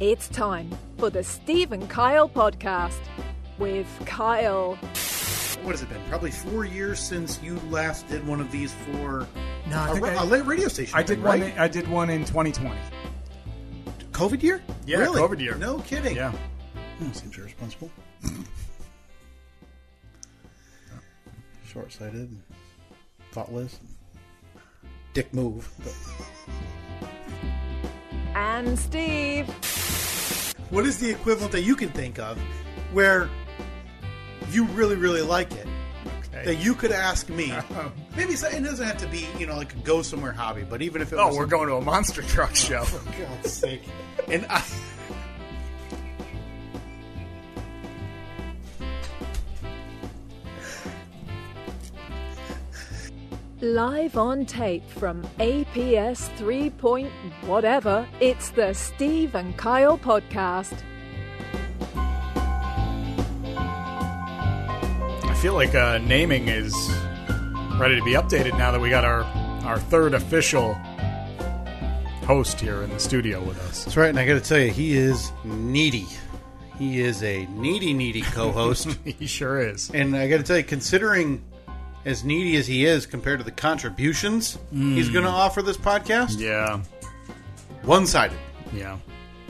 [0.00, 2.98] It's time for the Steve and Kyle podcast
[3.58, 4.76] with Kyle.
[5.62, 6.00] What has it been?
[6.08, 9.26] Probably four years since you last did one of these for
[9.68, 10.96] No, I a, think ra- I- a radio station.
[10.96, 11.40] I did thing, one.
[11.42, 11.58] right?
[11.58, 12.74] I did one in 2020.
[14.12, 14.62] COVID year?
[14.86, 15.20] Yeah, really?
[15.20, 15.54] COVID year.
[15.56, 16.16] No kidding.
[16.16, 16.32] Yeah.
[17.02, 17.90] Oh, seems irresponsible.
[21.72, 22.36] Short-sighted,
[23.32, 23.78] thoughtless,
[25.14, 25.70] dick move.
[25.78, 25.94] But
[28.34, 29.48] And Steve.
[30.70, 32.38] What is the equivalent that you can think of
[32.92, 33.28] where
[34.50, 35.66] you really, really like it?
[36.44, 37.52] That you could ask me.
[37.78, 40.82] Um, Maybe it doesn't have to be, you know, like a go somewhere hobby, but
[40.82, 42.84] even if it Oh, was we're going to a monster truck oh, show.
[42.84, 43.82] For God's sake.
[44.28, 44.64] And I.
[53.62, 56.70] Live on tape from APS 3.
[56.70, 57.10] Point
[57.42, 60.78] whatever, it's the Steve and Kyle podcast.
[65.24, 66.74] I feel like uh, naming is
[67.78, 69.24] ready to be updated now that we got our
[69.64, 70.72] our third official
[72.24, 73.84] host here in the studio with us.
[73.84, 76.06] That's right, and I got to tell you, he is needy.
[76.78, 79.90] He is a needy, needy co-host, he sure is.
[79.90, 81.44] and I got to tell you, considering
[82.04, 85.12] as needy as he is compared to the contributions he's hmm.
[85.12, 86.82] going to offer this podcast, Yeah,
[87.82, 88.38] one-sided,
[88.72, 88.98] yeah.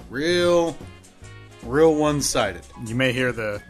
[0.08, 0.76] real,
[1.62, 2.62] real one-sided.
[2.86, 3.62] You may hear the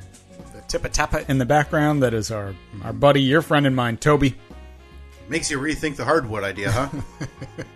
[0.53, 2.03] the tippa tappa in the background.
[2.03, 4.35] That is our our buddy, your friend and mine, Toby.
[5.29, 6.89] Makes you rethink the hardwood idea, huh?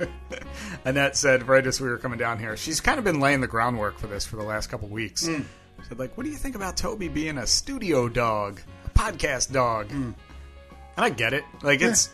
[0.84, 3.46] Annette said right as we were coming down here, she's kind of been laying the
[3.46, 5.26] groundwork for this for the last couple weeks.
[5.26, 5.42] Hmm.
[5.88, 9.90] Said like, what do you think about Toby being a studio dog, a podcast dog?
[9.90, 10.10] Hmm.
[10.96, 11.44] And I get it.
[11.62, 12.10] Like it's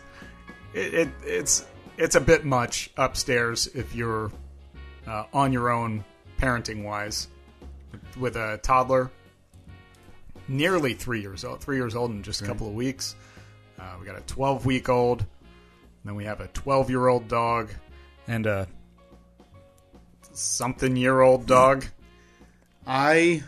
[0.74, 4.30] it, it it's it's a bit much upstairs if you're
[5.06, 6.04] uh, on your own
[6.38, 7.28] parenting wise
[8.18, 9.10] with a toddler.
[10.48, 13.14] Nearly three years old three years old in just a couple of weeks.
[13.78, 15.24] Uh, we got a 12 week old
[16.04, 17.70] then we have a 12 year old dog
[18.26, 18.66] and a
[20.32, 21.84] something year old dog
[22.86, 23.42] I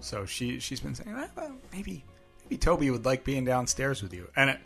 [0.00, 2.04] so she she's been saying "Ah, well, maybe
[2.44, 4.58] maybe Toby would like being downstairs with you, and it,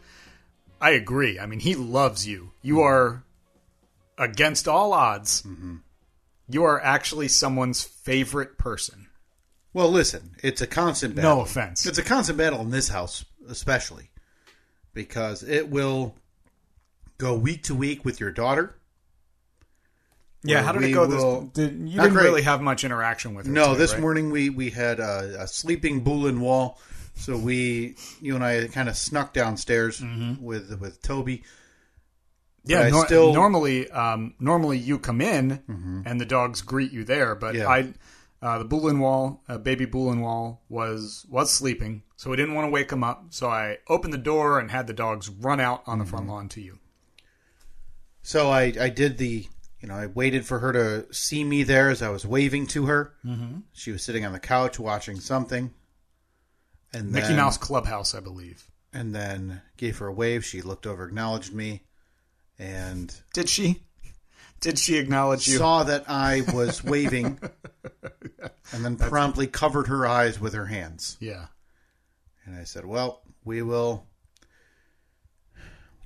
[0.81, 1.39] I agree.
[1.39, 2.53] I mean, he loves you.
[2.63, 2.83] You mm-hmm.
[2.83, 3.25] are
[4.17, 5.43] against all odds.
[5.43, 5.77] Mm-hmm.
[6.49, 9.09] You are actually someone's favorite person.
[9.75, 11.37] well, listen, it's a constant battle.
[11.37, 11.85] No offense.
[11.85, 14.11] It's a constant battle in this house, especially
[14.95, 16.15] because it will
[17.19, 18.77] go week to week with your daughter.
[20.43, 21.07] yeah, how did it go?
[21.07, 22.25] will- This, did, you didn't great.
[22.25, 23.53] really have much interaction with her.
[23.53, 24.01] No, today, this right?
[24.01, 26.81] morning we we had a, a sleeping Boulin wall,
[27.19, 30.03] so we you and I kind of snuck downstairs
[30.41, 31.43] with with Toby.
[32.65, 35.63] Yeah, nor- still- normally, um, normally you come in
[36.07, 37.67] and the dogs greet you there, but Yeah.
[37.69, 37.95] I,
[38.43, 42.67] uh, the Boulin Wall, uh, baby Boulin Wall was was sleeping, so we didn't want
[42.67, 43.27] to wake him up.
[43.31, 46.49] So I opened the door and had the dogs run out on the front lawn
[46.51, 46.79] to you.
[48.23, 49.47] So I I did the
[49.81, 52.87] you know I waited for her to see me there as I was waving to
[52.87, 53.15] her.
[53.25, 53.61] Mm-hmm.
[53.73, 55.73] She was sitting on the couch watching something,
[56.93, 58.65] and Mickey then, Mouse Clubhouse, I believe.
[58.93, 60.45] and then gave her a wave.
[60.45, 61.83] She looked over, acknowledged me,
[62.59, 63.83] and Did she?
[64.61, 65.59] Did she acknowledge you?
[65.59, 67.39] saw that I was waving,
[68.73, 71.17] and then promptly covered her eyes with her hands.
[71.21, 71.47] yeah.
[72.45, 74.07] And I said, "Well, we will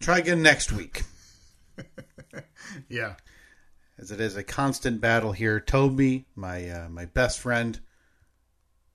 [0.00, 1.02] try again next week."
[2.88, 3.14] Yeah.
[3.98, 5.60] as it is a constant battle here.
[5.60, 7.78] Toby, my uh, my best friend,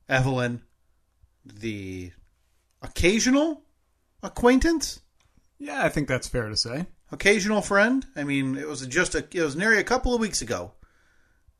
[0.08, 0.62] Evelyn,
[1.52, 2.12] the
[2.82, 3.62] occasional
[4.22, 5.00] acquaintance,
[5.58, 6.86] Yeah, I think that's fair to say.
[7.10, 8.06] occasional friend.
[8.16, 10.72] I mean, it was just a it was nearly a couple of weeks ago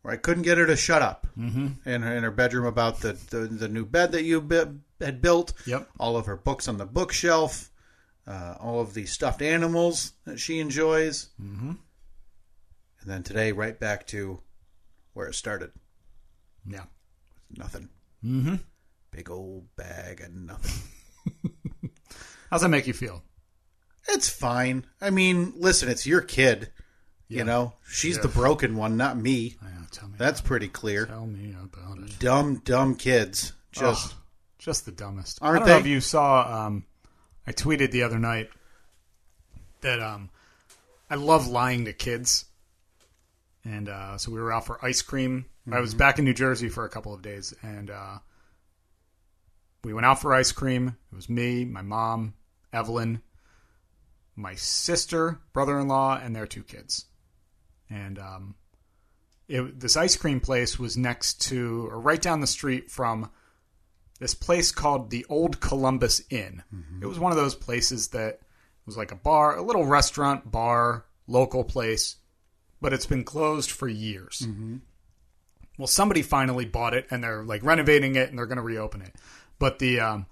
[0.02, 3.12] where I couldn't get her to shut up in her in her bedroom about the
[3.30, 5.52] the, the new bed that you bu- had built.
[5.66, 5.88] Yep.
[5.98, 7.70] all of her books on the bookshelf.
[8.26, 11.30] Uh, all of the stuffed animals that she enjoys.
[11.42, 11.70] Mm-hmm.
[13.00, 14.40] And then today, right back to
[15.14, 15.70] where it started.
[16.68, 16.84] Yeah.
[17.56, 17.88] Nothing.
[18.22, 18.56] Mm-hmm.
[19.18, 20.80] Big old bag of nothing.
[22.52, 23.24] How's that make you feel?
[24.06, 24.86] It's fine.
[25.00, 26.70] I mean, listen, it's your kid.
[27.26, 27.38] Yeah.
[27.38, 28.22] You know, she's Yeah.
[28.22, 29.56] the broken one, not me.
[29.60, 30.14] Yeah, tell me.
[30.18, 30.72] That's pretty it.
[30.72, 31.04] clear.
[31.06, 32.16] Tell me about it.
[32.20, 33.54] Dumb, dumb kids.
[33.72, 34.18] Just Ugh,
[34.60, 35.40] just the dumbest.
[35.42, 36.66] Aren't I don't know if you saw.
[36.66, 36.86] Um,
[37.44, 38.50] I tweeted the other night
[39.80, 40.30] that um,
[41.10, 42.44] I love lying to kids,
[43.64, 45.46] and uh, so we were out for ice cream.
[45.72, 48.18] I was back in New Jersey for a couple of days, and uh,
[49.84, 50.96] we went out for ice cream.
[51.12, 52.34] It was me, my mom,
[52.72, 53.22] Evelyn,
[54.36, 57.06] my sister, brother-in-law, and their two kids.
[57.90, 58.54] And um,
[59.48, 63.30] it, this ice cream place was next to or right down the street from
[64.20, 66.62] this place called the Old Columbus Inn.
[67.02, 68.40] It was one of those places that
[68.84, 72.16] was like a bar, a little restaurant, bar, local place,
[72.80, 74.46] but it's been closed for years.
[75.78, 79.00] Well, somebody finally bought it and they're like renovating it and they're going to reopen
[79.02, 79.14] it.
[79.58, 80.26] But the um,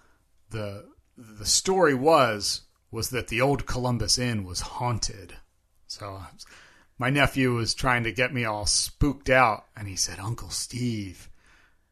[0.50, 0.86] the
[1.16, 5.34] the story was was that the old Columbus Inn was haunted.
[5.86, 6.22] So
[6.98, 11.28] my nephew was trying to get me all spooked out, and he said, "Uncle Steve,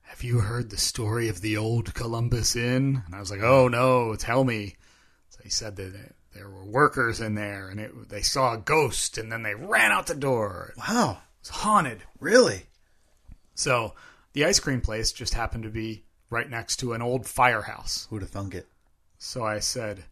[0.02, 3.68] have you heard the story of the old Columbus Inn?" And I was like, "Oh
[3.68, 4.76] no, tell me."
[5.30, 9.18] So he said that there were workers in there, and it, they saw a ghost,
[9.18, 10.74] and then they ran out the door.
[10.76, 11.12] Wow.
[11.12, 12.02] It was haunted.
[12.18, 12.66] Really?
[13.54, 13.94] So
[14.32, 16.04] the ice cream place just happened to be
[16.34, 18.06] right next to an old firehouse.
[18.10, 18.66] Who'd have thunk it?
[19.18, 20.04] So I said,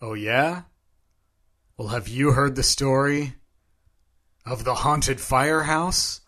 [0.00, 0.62] Oh, yeah?
[1.78, 3.32] Well, have you heard the story
[4.44, 6.20] of the haunted firehouse?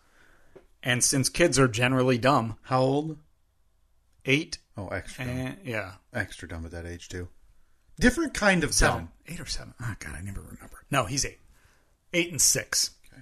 [0.81, 3.17] And since kids are generally dumb, How old?
[4.25, 5.25] eight Oh, extra.
[5.25, 5.35] dumb.
[5.37, 7.27] and yeah, Extra dumb at that age, too.
[7.99, 9.11] Different kind of seven, dumb.
[9.27, 9.73] eight or seven.
[9.81, 10.83] Oh, God, I never remember.
[10.89, 11.39] No, he's eight.
[12.13, 12.91] Eight and six.
[13.13, 13.21] Okay.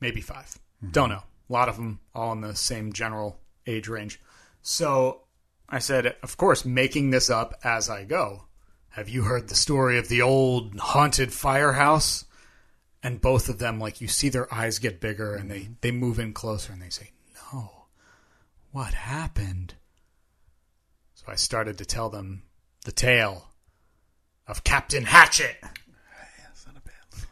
[0.00, 0.90] Maybe 5 mm-hmm.
[0.92, 1.22] Don't know.
[1.48, 4.20] A lot of them all in the same general age range.
[4.68, 5.20] So
[5.68, 8.46] I said, of course, making this up as I go.
[8.88, 12.24] Have you heard the story of the old haunted firehouse?
[13.00, 16.18] And both of them, like, you see their eyes get bigger and they, they move
[16.18, 17.12] in closer and they say,
[17.52, 17.84] No.
[18.72, 19.74] What happened?
[21.14, 22.42] So I started to tell them
[22.84, 23.50] the tale
[24.48, 25.58] of Captain Hatchet.
[25.62, 27.26] That's not a bad.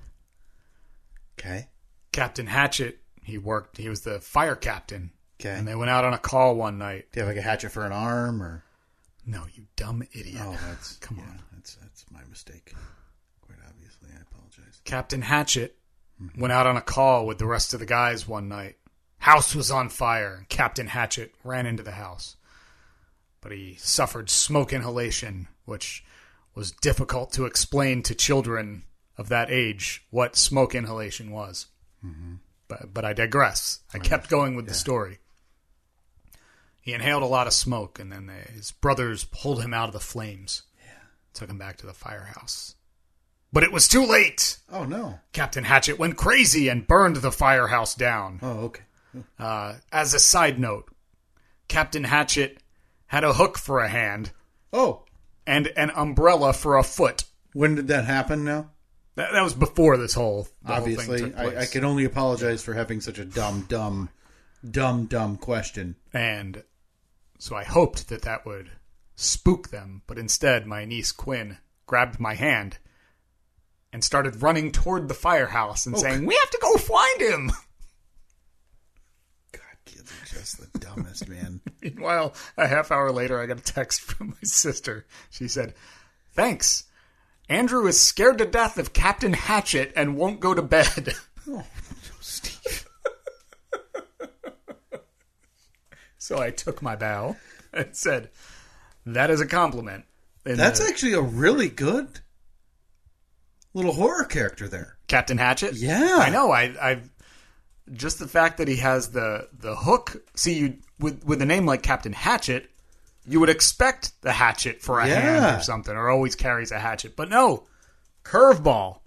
[1.36, 1.69] Okay.
[2.12, 5.10] Captain Hatchet, he worked, he was the fire captain.
[5.40, 5.50] Okay.
[5.50, 7.06] And they went out on a call one night.
[7.12, 8.64] Do you have like a hatchet for an arm or?
[9.26, 10.42] No, you dumb idiot.
[10.44, 11.40] Oh, that's Come yeah, on.
[11.52, 12.75] That's that's my mistake.
[13.42, 14.81] Quite obviously, I apologize.
[14.84, 15.76] Captain Hatchet
[16.22, 16.40] mm-hmm.
[16.40, 18.76] went out on a call with the rest of the guys one night.
[19.19, 22.36] House was on fire, and Captain Hatchet ran into the house.
[23.40, 26.04] But he suffered smoke inhalation, which
[26.54, 28.84] was difficult to explain to children
[29.16, 31.66] of that age what smoke inhalation was.
[32.04, 32.34] Mm-hmm.
[32.69, 33.81] But, but I digress.
[33.92, 35.19] I kept going with the story.
[36.84, 39.94] He inhaled a lot of smoke, and then they, his brothers pulled him out of
[39.94, 40.62] the flames.
[40.78, 40.92] Yeah.
[41.32, 42.76] Took him back to the firehouse.
[43.52, 44.58] But it was too late!
[44.70, 45.20] Oh no.
[45.32, 48.38] Captain Hatchet went crazy and burned the firehouse down.
[48.42, 48.82] Oh okay.
[49.38, 50.88] Uh, as a side note,
[51.69, 52.58] Captain Hatchet
[53.06, 54.32] had a hook for a hand
[54.72, 55.04] Oh,
[55.46, 57.25] and an umbrella for a foot.
[57.52, 58.44] when did that happen?
[58.44, 58.70] Now,
[59.14, 61.34] That, that was before this whole whole obviously, place.
[61.56, 64.10] I, I can only apologize for having such a dumb, dumb,
[64.69, 65.94] dumb, dumb question.
[66.12, 66.64] And
[67.44, 68.70] so I hoped that that would
[69.17, 72.79] spook them, but instead my niece Quinn grabbed my hand
[73.93, 77.52] and started running toward the firehouse and oh, saying, "We have to go find him."
[79.52, 81.61] God, kids are just the dumbest, man.
[81.82, 85.05] Meanwhile, a half hour later, I got a text from my sister.
[85.29, 85.75] She said,
[86.32, 86.85] Thanks.
[87.50, 91.12] Andrew is scared to death of Captain Hatchet and won't go to bed.
[91.46, 91.67] Oh,
[92.23, 92.88] Steve.
[96.25, 97.37] So I took my bow
[97.75, 98.31] and said,
[99.05, 100.06] That is a compliment.
[100.47, 102.20] And, That's uh, actually a really good
[103.75, 104.96] little horror character there.
[105.06, 105.75] Captain Hatchet?
[105.75, 106.17] Yeah.
[106.19, 106.51] I know.
[106.51, 107.03] I, I
[107.93, 110.17] just the fact that he has the the hook.
[110.34, 112.70] See, you with with a name like Captain Hatchet,
[113.27, 117.17] you would expect the hatchet for a hand or something, or always carries a hatchet.
[117.17, 117.67] But no,
[118.22, 119.01] curveball,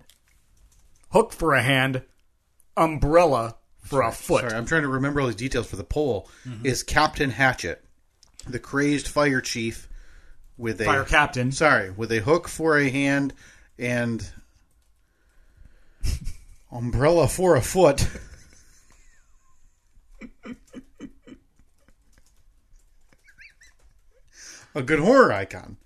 [1.10, 2.04] hook for a hand,
[2.76, 3.57] umbrella
[3.88, 4.42] for a foot.
[4.42, 6.30] Sorry, I'm trying to remember all these details for the poll.
[6.48, 6.66] Mm-hmm.
[6.66, 7.84] Is Captain Hatchet,
[8.46, 9.88] the crazed fire chief,
[10.58, 11.52] with a Fire captain.
[11.52, 13.34] Sorry, with a hook for a hand
[13.78, 14.28] and
[16.72, 18.08] umbrella for a foot.
[24.76, 25.78] a good horror icon,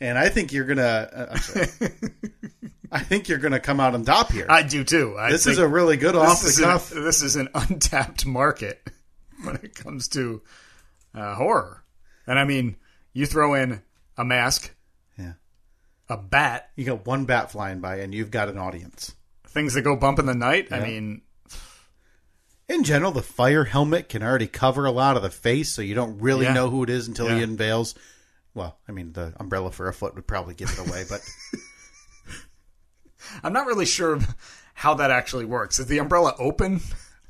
[0.00, 1.08] and I think you're gonna.
[1.12, 1.68] Uh, I'm sorry.
[2.96, 4.46] I think you're gonna come out on top here.
[4.48, 5.16] I do too.
[5.18, 6.92] I this is a really good off this the is, cuff.
[6.92, 8.80] an, this is an untapped market
[9.44, 10.42] when it comes to
[11.14, 11.84] uh, horror.
[12.26, 12.76] And I mean,
[13.12, 13.82] you throw in
[14.16, 14.72] a mask,
[15.18, 15.34] Yeah.
[16.08, 19.14] a bat, You got one bat flying by, and you've got an audience.
[19.48, 20.68] things that go bump in the night.
[20.72, 21.22] I mean,
[22.68, 25.94] In general, the fire helmet can already cover a lot of the face, so you
[25.94, 26.52] don't really Yeah.
[26.54, 27.94] know who it is until he unveils.
[28.54, 31.20] Well, I mean, the umbrella for a foot would probably give it away, but
[33.42, 34.18] I'm not really sure
[34.74, 35.78] how that actually works.
[35.78, 36.80] Is the umbrella open,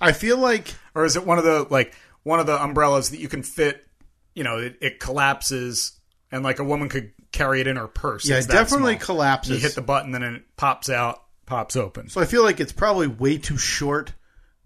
[0.01, 3.21] I feel like or is it one of the like one of the umbrellas that
[3.21, 3.87] you can fit?
[4.35, 5.93] You know, it, it collapses,
[6.31, 8.29] and like a woman could carry it in her purse.
[8.29, 9.07] yeah, it definitely small.
[9.07, 9.57] collapses.
[9.57, 12.09] You hit the button, then it pops out, pops open.
[12.09, 14.13] so I feel like it's probably way too short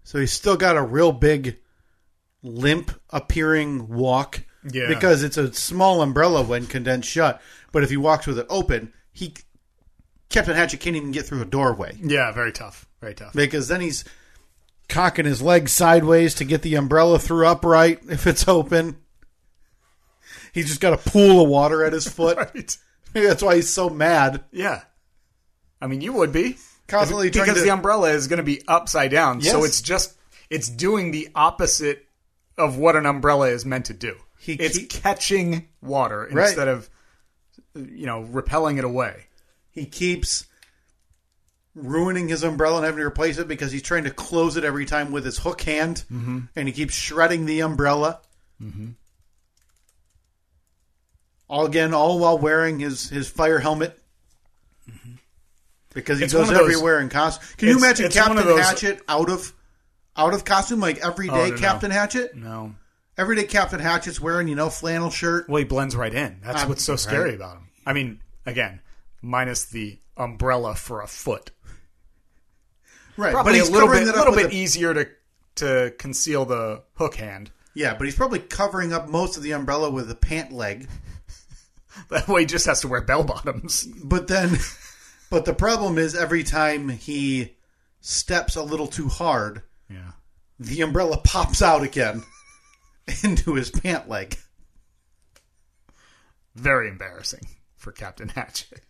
[0.03, 1.57] So he's still got a real big
[2.43, 4.43] limp appearing walk.
[4.71, 4.87] Yeah.
[4.87, 7.41] Because it's a small umbrella when condensed shut.
[7.71, 9.33] But if he walks with it open, he
[10.31, 11.97] Captain Hatchet can't even get through a doorway.
[12.01, 12.87] Yeah, very tough.
[13.01, 13.33] Very tough.
[13.33, 14.03] Because then he's
[14.89, 18.97] cocking his legs sideways to get the umbrella through upright if it's open.
[20.53, 22.37] He's just got a pool of water at his foot.
[22.37, 22.77] Right.
[23.13, 24.43] Maybe that's why he's so mad.
[24.51, 24.81] Yeah.
[25.81, 26.57] I mean, you would be
[26.87, 29.41] Constantly because to- the umbrella is going to be upside down.
[29.41, 30.13] So it's just
[30.49, 32.05] it's doing the opposite
[32.57, 34.15] of what an umbrella is meant to do.
[34.39, 36.47] He it's keep- catching water Right.
[36.47, 36.89] instead of
[37.75, 39.25] you know repelling it away.
[39.71, 40.45] He keeps
[41.73, 44.85] ruining his umbrella and having to replace it because he's trying to close it every
[44.85, 46.39] time with his hook hand, mm-hmm.
[46.55, 48.19] and he keeps shredding the umbrella.
[48.61, 48.89] Mm-hmm.
[51.47, 53.97] All again, all while wearing his his fire helmet.
[55.93, 57.45] Because he It's goes those- everywhere in costume.
[57.57, 59.51] Can you imagine Captain those- Hatchet out of
[60.15, 61.57] out of costume like everyday Oh, no, no.
[61.57, 62.35] Captain Hatchet?
[62.35, 62.75] No.
[63.17, 65.49] Everyday Captain Hatchet's wearing you know flannel shirt.
[65.49, 66.39] Well, he blends right in.
[66.43, 66.99] That's Um, what's so right.
[66.99, 67.63] scary about him.
[67.85, 68.79] I mean, again,
[69.21, 71.51] minus the umbrella for a foot.
[73.17, 75.07] Right, Probably but he's a little bit, little bit a- easier to
[75.55, 77.51] to conceal the hook hand.
[77.73, 80.87] Yeah, but he's probably covering up most of the umbrella with a pant leg.
[82.09, 83.83] That way, he just has to wear bell bottoms.
[84.03, 84.57] But then,
[85.29, 87.57] but the problem is every time he
[87.99, 90.11] steps a little too hard, Yeah.
[90.57, 92.23] the umbrella pops out again
[93.23, 94.37] into his pant leg.
[96.55, 98.81] Very embarrassing for Captain Hatchet.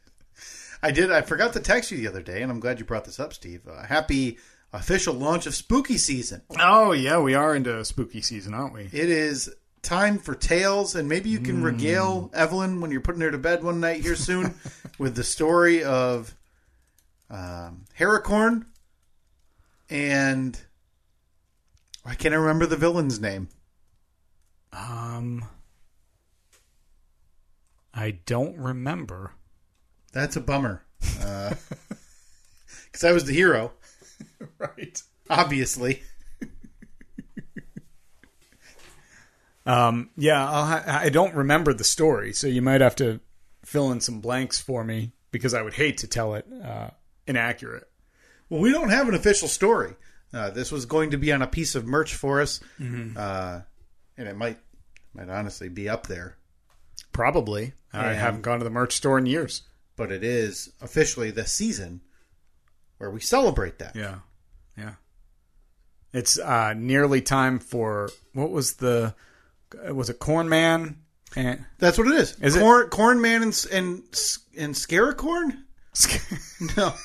[0.84, 1.12] I did.
[1.12, 3.34] I forgot to text you the other day, and I'm glad you brought this up,
[3.34, 3.62] Steve.
[3.68, 4.38] Uh, happy
[4.74, 6.42] official launch of spooky season.
[6.60, 8.84] Oh yeah, we are into spooky season, aren't we?
[8.92, 13.32] It is time for tales, and maybe you can regale Evelyn when you're putting her
[13.32, 14.56] to bed one night here soon
[14.98, 16.36] with the story of
[17.30, 18.66] um, Heracorn
[19.92, 20.58] and
[22.06, 23.50] I can't remember the villain's name.
[24.72, 25.46] Um,
[27.94, 29.34] I don't remember.
[30.12, 30.84] That's a bummer.
[32.92, 33.72] Because I was the hero,
[34.58, 35.02] Right.
[35.30, 36.04] obviously.
[39.66, 43.20] Um, yeah, I'll ha- I don't remember the story, so you might have to
[43.64, 46.90] fill in some blanks for me because I would hate to tell it uh,
[47.28, 47.88] inaccurate.
[48.50, 49.94] Well, we don't have an official story.
[50.34, 52.60] Uh, this was going to be on a piece of merch for us,
[53.16, 53.62] uh,
[54.18, 54.58] and it might
[55.14, 56.38] might honestly be up there.
[57.14, 57.74] Probably.
[57.94, 59.62] I haven't gone to the merch store in years.
[60.02, 62.02] But it is officially the season
[62.98, 63.96] where we celebrate that.
[63.96, 64.16] Yeah,
[64.76, 64.94] yeah.
[66.12, 69.14] It's uh, nearly time for what was the
[69.92, 70.98] was it Corn Man
[71.36, 72.36] and That's what it is.
[72.40, 72.62] Is it?
[72.62, 74.04] corn, Corn Man and and
[74.58, 75.66] and Scaracorn?
[76.76, 76.96] No,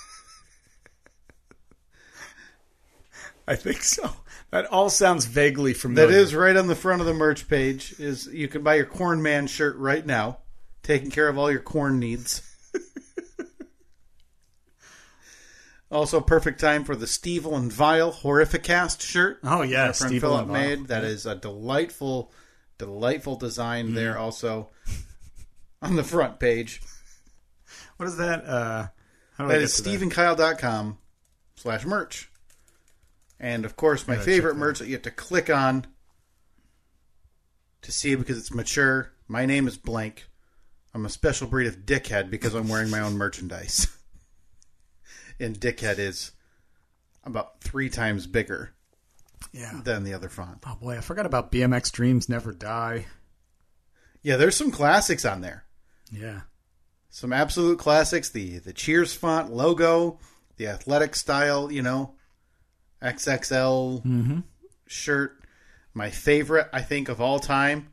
[3.47, 4.11] I think so.
[4.53, 6.07] That all sounds vaguely familiar.
[6.11, 7.95] that is right on the front of the merch page.
[7.99, 10.39] Is you can buy your Corn Man shirt right now,
[10.83, 12.41] taking care of all your corn needs.
[15.91, 19.39] Also, perfect time for the Stevel and Vile Horrificast shirt.
[19.45, 20.89] Oh yeah, our friend Steve Philip made.
[20.89, 22.33] That is a delightful,
[22.79, 23.95] delightful design Mm-hmm.
[23.95, 24.19] there.
[24.19, 24.71] Also
[25.83, 26.83] on the front page.
[27.99, 28.45] What is that?
[28.45, 28.89] Uh,
[29.37, 30.99] how do I That get is steveandkyle.com
[31.55, 32.31] slash merch.
[33.39, 35.87] And of course, my favorite that merch that you have to click on
[37.83, 39.13] to see because it's mature.
[39.29, 40.27] My name is blank.
[40.95, 43.87] I'm a special breed of dickhead because I'm wearing my own merchandise.
[45.41, 46.33] and dickhead is
[47.25, 48.73] about three times bigger
[49.53, 49.81] Yeah.
[49.85, 50.59] than the other font.
[50.67, 53.07] Oh boy, I forgot about BMX Dreams Never Die.
[54.23, 55.65] Yeah, there's some classics on there.
[56.11, 56.43] Yeah.
[57.11, 60.19] some absolute classics the the cheers font logo
[60.57, 62.15] the athletic style you know
[63.03, 64.39] xxl mm-hmm.
[64.87, 65.41] shirt
[65.95, 67.89] my favorite i think of all time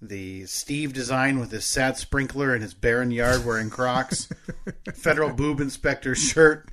[0.00, 4.28] the steve design with his sad sprinkler and his barren yard wearing crocs
[4.94, 6.68] federal boob inspector shirt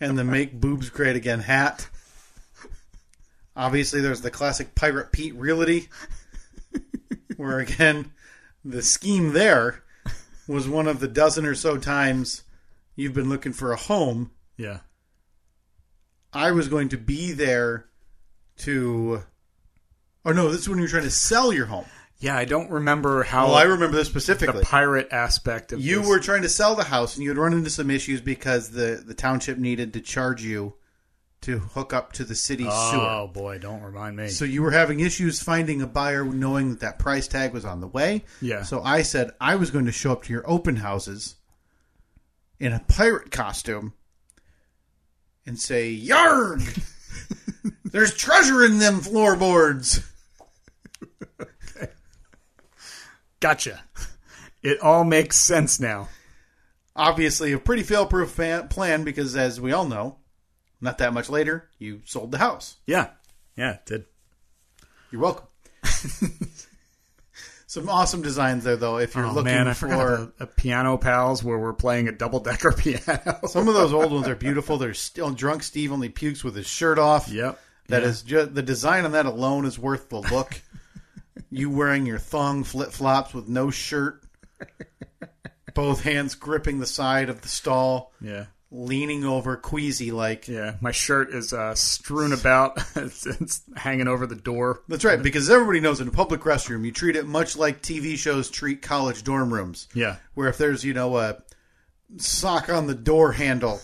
[0.00, 1.88] and the make boobs great again hat
[3.58, 5.88] obviously there's the classic pirate pete reality,
[7.36, 8.12] where again
[8.64, 9.82] the scheme there
[10.46, 12.44] was one of the dozen or so times
[12.94, 14.30] you've been looking for a home.
[14.56, 14.78] Yeah.
[16.32, 17.86] I was going to be there
[18.58, 19.22] to.
[20.24, 21.86] Oh no, this is when you're trying to sell your home.
[22.20, 24.60] Yeah, I don't remember how Well, I remember this specifically.
[24.60, 27.38] the pirate aspect of You this- were trying to sell the house, and you had
[27.38, 30.74] run into some issues because the the township needed to charge you
[31.42, 33.00] to hook up to the city oh, sewer.
[33.00, 34.28] Oh boy, don't remind me.
[34.28, 37.80] So you were having issues finding a buyer, knowing that that price tag was on
[37.80, 38.24] the way.
[38.42, 38.64] Yeah.
[38.64, 41.36] So I said I was going to show up to your open houses
[42.58, 43.92] in a pirate costume
[45.46, 46.82] and say "Yarg."
[47.84, 50.00] There's treasure in them floorboards.
[53.40, 53.84] Gotcha.
[54.62, 56.08] It all makes sense now.
[56.96, 58.34] Obviously, a pretty fail-proof
[58.70, 60.16] plan because, as we all know,
[60.80, 62.76] not that much later, you sold the house.
[62.86, 63.10] Yeah.
[63.56, 64.04] Yeah, it did.
[65.12, 65.46] You're welcome.
[67.66, 68.96] Some awesome designs there, though.
[68.98, 72.40] If you're Oh looking man, I for the piano pals where we're playing a double
[72.40, 73.40] decker piano.
[73.46, 74.78] some of those old ones, are beautiful.
[74.78, 75.62] They're still drunk.
[75.62, 77.28] Steve only pukes with his shirt off.
[77.28, 77.60] yep.
[77.88, 78.08] That Yeah.
[78.08, 80.60] is just the design on that alone is worth the look.
[81.50, 84.22] you wearing your thong flip flops with no shirt,
[85.74, 88.46] both hands gripping the side of the stall, Yeah.
[88.70, 90.48] leaning over, queasy like.
[90.48, 90.74] Yeah.
[90.80, 92.78] My shirt is uh, strewn about.
[92.96, 94.82] it's, it's hanging over the door.
[94.88, 98.16] That's right, because everybody knows in a public restroom, you treat it much like TV
[98.16, 99.88] shows treat college dorm rooms.
[99.94, 100.16] Yeah.
[100.34, 101.38] Where if there's, you know, a
[102.16, 103.80] sock on the door handle,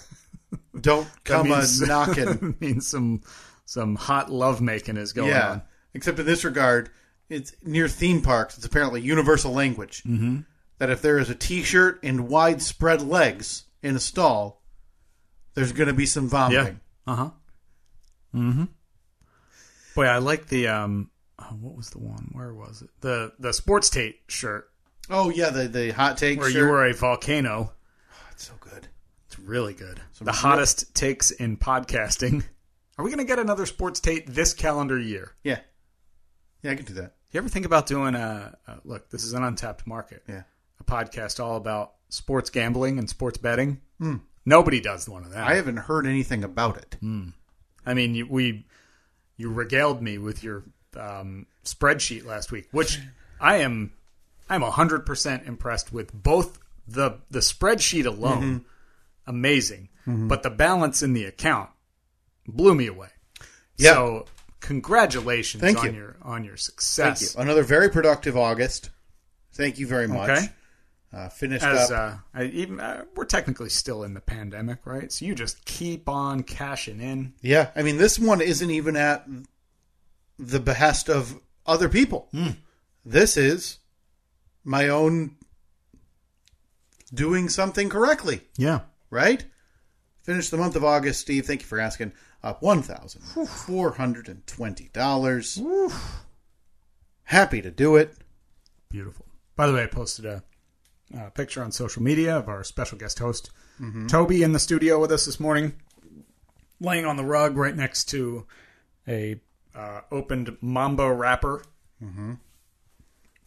[0.81, 2.57] don't come a knocking.
[2.61, 3.23] means some
[3.67, 5.51] some hot love making is going yeah.
[5.53, 5.63] on.
[5.95, 6.91] Except in this regard,
[7.29, 8.57] it's near theme parks.
[8.57, 10.03] It's apparently universal language.
[10.05, 10.41] Mm-hmm.
[10.79, 14.61] That if there is a T-shirt and widespread legs in a stall,
[15.55, 16.29] there's going to be some Yeah.
[16.31, 16.81] vomiting.
[17.07, 17.31] Uh huh.
[18.35, 18.65] Mm-hmm.
[19.95, 21.11] Boy, I like the um.
[21.39, 22.31] Oh, what was the one?
[22.33, 22.91] Where was it?
[23.01, 24.69] The the sports tape shirt
[25.11, 26.59] Oh yeah, the the hot take where shirt.
[26.63, 27.73] you were a volcano.
[28.33, 28.89] It's so good.
[29.27, 30.01] It's really good.
[30.19, 32.45] the real- hottest takes in podcasting.
[32.99, 35.33] Are we going to get another sports tape this calendar year?
[35.43, 35.59] Yeah,
[36.65, 37.13] yeah, I can do that.
[37.31, 39.11] You ever think about doing a, a look?
[39.11, 40.23] This is an untapped market.
[40.27, 40.43] Yeah.
[40.81, 43.81] A podcast all about sports gambling and sports betting.
[43.99, 44.17] Hmm.
[44.47, 45.47] Nobody does one of that.
[45.47, 46.97] I haven't heard anything about it.
[47.01, 47.29] Hmm.
[47.85, 48.65] I mean, you, we
[49.37, 50.65] you regaled me with your
[50.99, 52.99] um, spreadsheet last week, which
[53.41, 53.93] I am
[54.49, 56.13] I'm hundred percent impressed with.
[56.15, 58.59] Both the the spreadsheet alone, mm-hmm.
[59.27, 60.29] amazing, mm-hmm.
[60.29, 61.71] but the balance in the account
[62.47, 63.09] blew me away.
[63.77, 63.93] Yeah.
[63.93, 64.27] So
[64.65, 65.93] congratulations Thank on you.
[65.93, 67.21] your on your success.
[67.21, 67.43] Thank you.
[67.43, 68.91] Another very productive August.
[69.53, 70.31] Thank you very much.
[70.31, 70.47] Okay.
[71.13, 72.15] Uh, finished As up.
[72.15, 75.13] uh, I, even uh, we're technically still in the pandemic, right?
[75.13, 77.35] So you just keep on cashing in.
[77.41, 79.25] yeah, I mean, this one isn't even at
[80.41, 82.29] the behest of other people.
[83.05, 83.79] This is
[84.65, 85.37] my own
[87.13, 88.81] doing something correctly, Yeah.
[89.11, 89.45] right?
[90.23, 91.47] Finished the month of August, Steve.
[91.47, 92.13] Thank you for asking.
[92.45, 95.59] Up one thousand four hundred and twenty dollars.
[97.25, 98.15] Happy to do it.
[98.91, 99.25] Beautiful.
[99.57, 100.43] By the way, I posted a,
[101.17, 103.51] uh picture on social media of our special guest host,
[104.09, 105.73] Toby, in the studio with us this morning,
[106.81, 108.47] laying on the rug right next to
[109.09, 109.41] a
[109.75, 111.63] uh, opened Mamba wrapper.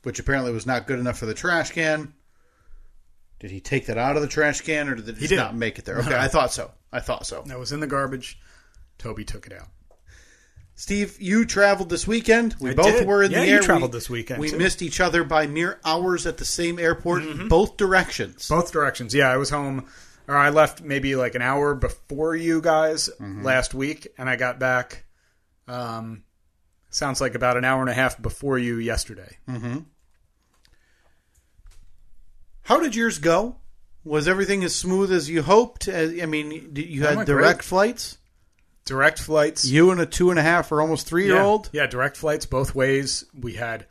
[0.03, 2.13] which apparently was not good enough for the trash can.
[3.39, 5.35] Did he take that out of the trash can, or did it just did.
[5.35, 5.99] not make it there?
[5.99, 6.71] Okay, I thought so.
[6.91, 7.43] I thought so.
[7.45, 8.39] That was in the garbage.
[8.97, 9.67] Toby took it out.
[10.75, 12.55] Steve, you traveled this weekend.
[12.59, 13.07] We I both did.
[13.07, 13.61] were in Yeah, the you air.
[13.61, 14.57] traveled we, this weekend, We too.
[14.59, 18.47] missed each other by mere hours at the same airport, both directions.
[18.47, 19.13] Both directions.
[19.15, 19.87] Yeah, I was home,
[20.27, 24.59] or I left maybe like an hour before you guys last week, and I got
[24.59, 25.05] back.
[25.67, 26.23] Um,
[26.91, 29.37] sounds like about an hour and a half before you yesterday.
[32.63, 33.55] How did yours go?
[34.03, 35.87] Was everything as smooth as you hoped?
[35.87, 37.65] Uh, I mean, you had direct great.
[37.65, 38.17] flights.
[38.87, 39.65] Direct flights.
[39.65, 41.69] You and a two and a half or almost three year old.
[41.73, 43.25] Yeah, direct flights both ways.
[43.37, 43.85] We had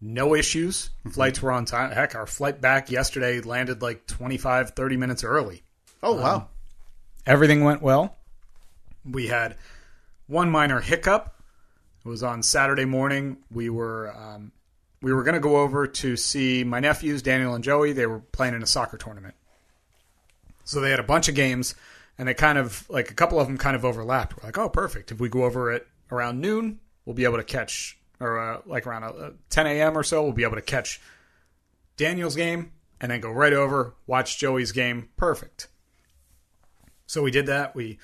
[0.00, 0.88] no issues.
[1.00, 1.10] Mm-hmm.
[1.10, 1.90] Flights were on time.
[1.90, 5.62] Heck, our flight back yesterday landed like 25, 30 minutes early.
[6.02, 6.48] Oh wow!
[7.26, 8.16] Everything went well.
[9.04, 9.56] We had
[10.28, 11.34] one minor hiccup.
[12.04, 13.36] It was on Saturday morning.
[13.50, 14.52] We were um,
[15.02, 17.92] we were going to go over to see my nephews Daniel and Joey.
[17.92, 19.34] They were playing in a soccer tournament,
[20.64, 21.74] so they had a bunch of games,
[22.18, 24.36] and they kind of like a couple of them kind of overlapped.
[24.36, 25.12] We're like, oh, perfect.
[25.12, 28.86] If we go over at around noon, we'll be able to catch, or uh, like
[28.86, 29.96] around uh, 10 a.m.
[29.96, 31.00] or so, we'll be able to catch
[31.96, 35.08] Daniel's game, and then go right over watch Joey's game.
[35.16, 35.68] Perfect.
[37.06, 37.74] So we did that.
[37.74, 37.98] We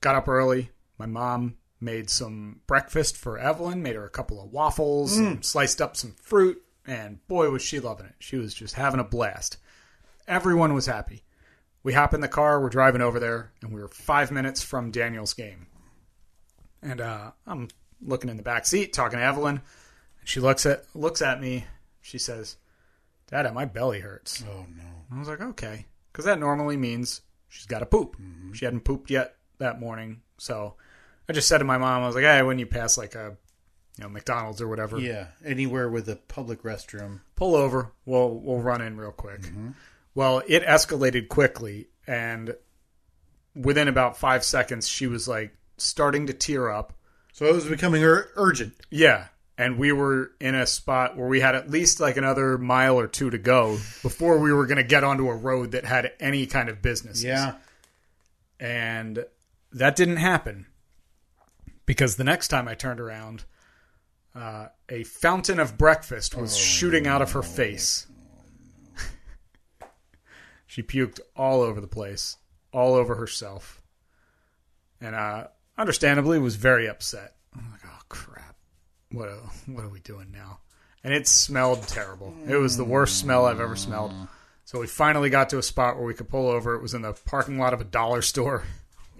[0.00, 0.70] got up early.
[0.98, 5.80] My mom made some breakfast for Evelyn, made her a couple of waffles, and sliced
[5.80, 8.14] up some fruit, and boy, was she loving it.
[8.18, 9.56] She was just having a blast.
[10.28, 11.22] Everyone was happy.
[11.82, 14.90] We hop in the car, we're driving over there, and we were five minutes from
[14.90, 15.66] Daniel's game.
[16.82, 17.68] And uh, I'm
[18.00, 19.56] looking in the back seat, talking to Evelyn,
[20.20, 21.64] and she looks at looks at me.
[22.00, 22.56] She says,
[23.30, 24.82] "Dada, my belly hurts." Oh no!
[25.16, 28.16] I was like, okay, because that normally means she's got to poop.
[28.52, 30.74] She hadn't pooped yet that morning, so
[31.28, 33.36] I just said to my mom, I was like, hey, when you pass like a,
[33.98, 37.20] you know, McDonald's or whatever, Yeah, anywhere with a public restroom.
[37.36, 37.92] pull over.
[38.04, 39.40] We'll we'll run in real quick.
[40.14, 42.54] Well, it escalated quickly, and
[43.54, 46.92] within about five seconds, she was like starting to tear up,
[47.32, 48.74] So it was becoming ur- urgent.
[48.90, 49.26] Yeah.
[49.58, 53.06] And we were in a spot where we had at least like another mile or
[53.06, 53.72] two to go
[54.02, 57.22] before we were going to get onto a road that had any kind of business.
[57.22, 57.54] Yeah.
[58.58, 59.24] And
[59.72, 60.66] that didn't happen
[61.86, 63.44] because the next time I turned around,
[64.34, 68.06] uh, a fountain of breakfast was shooting out of her face.
[70.72, 72.38] She puked all over the place,
[72.72, 73.82] all over herself,
[75.02, 77.34] and uh, understandably was very upset.
[77.54, 78.56] I'm like, oh crap,
[79.10, 79.28] what
[79.66, 80.60] what are we doing now?
[81.04, 82.34] And it smelled terrible.
[82.48, 84.14] It was the worst smell I've ever smelled.
[84.64, 86.74] So we finally got to a spot where we could pull over.
[86.74, 88.62] It was in the parking lot of a dollar store.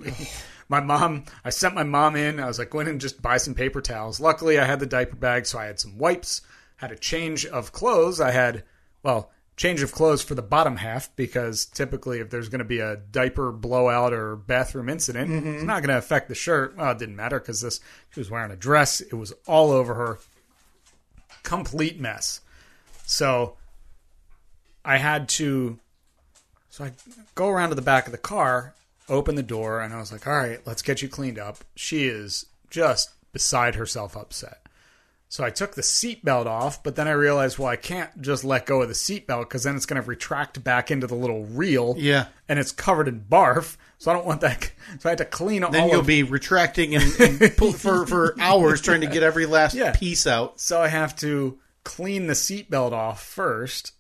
[0.70, 2.40] my mom, I sent my mom in.
[2.40, 4.20] I was like, go in and just buy some paper towels.
[4.20, 6.40] Luckily, I had the diaper bag, so I had some wipes,
[6.76, 8.22] had a change of clothes.
[8.22, 8.64] I had,
[9.02, 12.80] well, change of clothes for the bottom half because typically, if there's going to be
[12.80, 15.66] a diaper blowout or bathroom incident, it's mm-hmm.
[15.66, 16.76] not going to affect the shirt.
[16.76, 19.00] Well, it didn't matter because this she was wearing a dress.
[19.00, 20.18] It was all over her,
[21.42, 22.40] complete mess.
[23.04, 23.56] So
[24.84, 25.78] I had to.
[26.70, 26.92] So I
[27.34, 28.74] go around to the back of the car,
[29.08, 31.58] open the door, and I was like, all right, let's get you cleaned up.
[31.74, 34.61] She is just beside herself upset.
[35.32, 38.66] So I took the seatbelt off, but then I realized, well, I can't just let
[38.66, 41.94] go of the seatbelt because then it's going to retract back into the little reel.
[41.96, 42.26] Yeah.
[42.50, 43.78] And it's covered in barf.
[43.96, 44.70] So I don't want that.
[45.00, 48.06] So I had to clean Then all you'll of be retracting and, and pull, for
[48.06, 49.92] for hours trying to get every last Yeah.
[49.92, 50.60] piece out.
[50.60, 53.92] So I have to clean the seatbelt off first,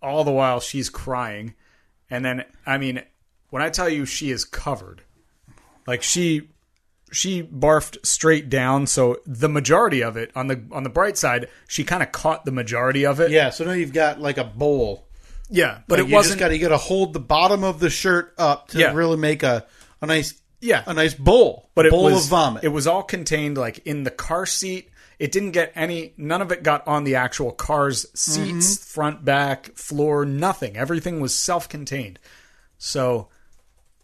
[0.00, 1.52] all the while she's crying.
[2.08, 3.02] And then, I mean,
[3.50, 5.02] when I tell you she is covered,
[5.86, 6.48] like she
[7.14, 8.86] she barfed straight down.
[8.86, 12.44] So the majority of it on the on the bright side, she kind of caught
[12.44, 13.30] the majority of it.
[13.30, 13.50] Yeah.
[13.50, 15.06] So now you've got like a bowl,
[15.48, 16.40] yeah, but Like, it you wasn't.
[16.40, 18.92] Got you got to hold the bottom of the shirt up to Yeah.
[18.92, 19.64] really make a
[20.02, 22.64] a nice yeah, a nice bowl, but it bowl was of vomit.
[22.64, 24.90] It was all contained like in the car seat.
[25.18, 26.12] It didn't get any.
[26.16, 28.82] None of it got on the actual car's seats, Mm-hmm.
[28.92, 30.24] front, back, floor.
[30.24, 30.76] Nothing.
[30.76, 32.18] Everything was self-contained.
[32.78, 33.28] So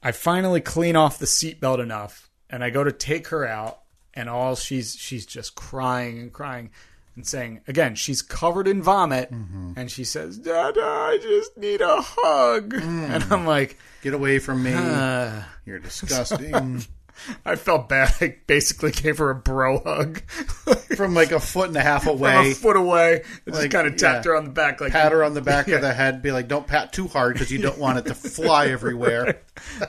[0.03, 3.81] I finally clean off the seatbelt enough, and I go to take her out,
[4.15, 6.71] and all she's she's just crying and crying.
[7.17, 9.73] And saying again, she's covered in vomit, Mm-hmm.
[9.77, 13.11] and she says, "Dada, I just need a hug." Mm.
[13.11, 14.73] And I'm like, Get away from me!
[14.73, 16.85] uh, You're disgusting.
[17.45, 18.15] I felt bad.
[18.23, 20.21] I basically gave her a bro hug.
[20.97, 22.53] from like a foot and a half From away.
[22.53, 23.23] a foot away.
[23.47, 24.31] I just kind of tapped yeah.
[24.33, 25.77] her on the back, like pat her on the back Yeah.
[25.77, 26.23] of the head.
[26.23, 29.43] Be like, don't pat too hard because you don't want it to fly everywhere.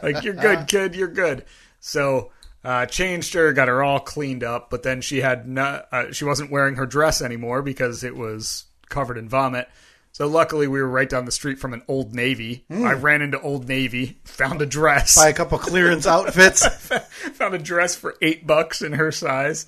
[0.03, 0.93] like you're good, kid.
[0.95, 1.45] You're good.
[1.79, 2.31] So
[2.63, 6.25] uh, changed her, got her all cleaned up, but then she had no, uh, she
[6.25, 9.67] wasn't wearing her dress anymore because it was covered in vomit.
[10.13, 12.65] So luckily, we were right down the street from an Old Navy.
[12.69, 16.67] I ran into Old Navy, found a dress, Buy a couple clearance outfits.
[17.33, 19.65] found a dress for eight bucks in her size.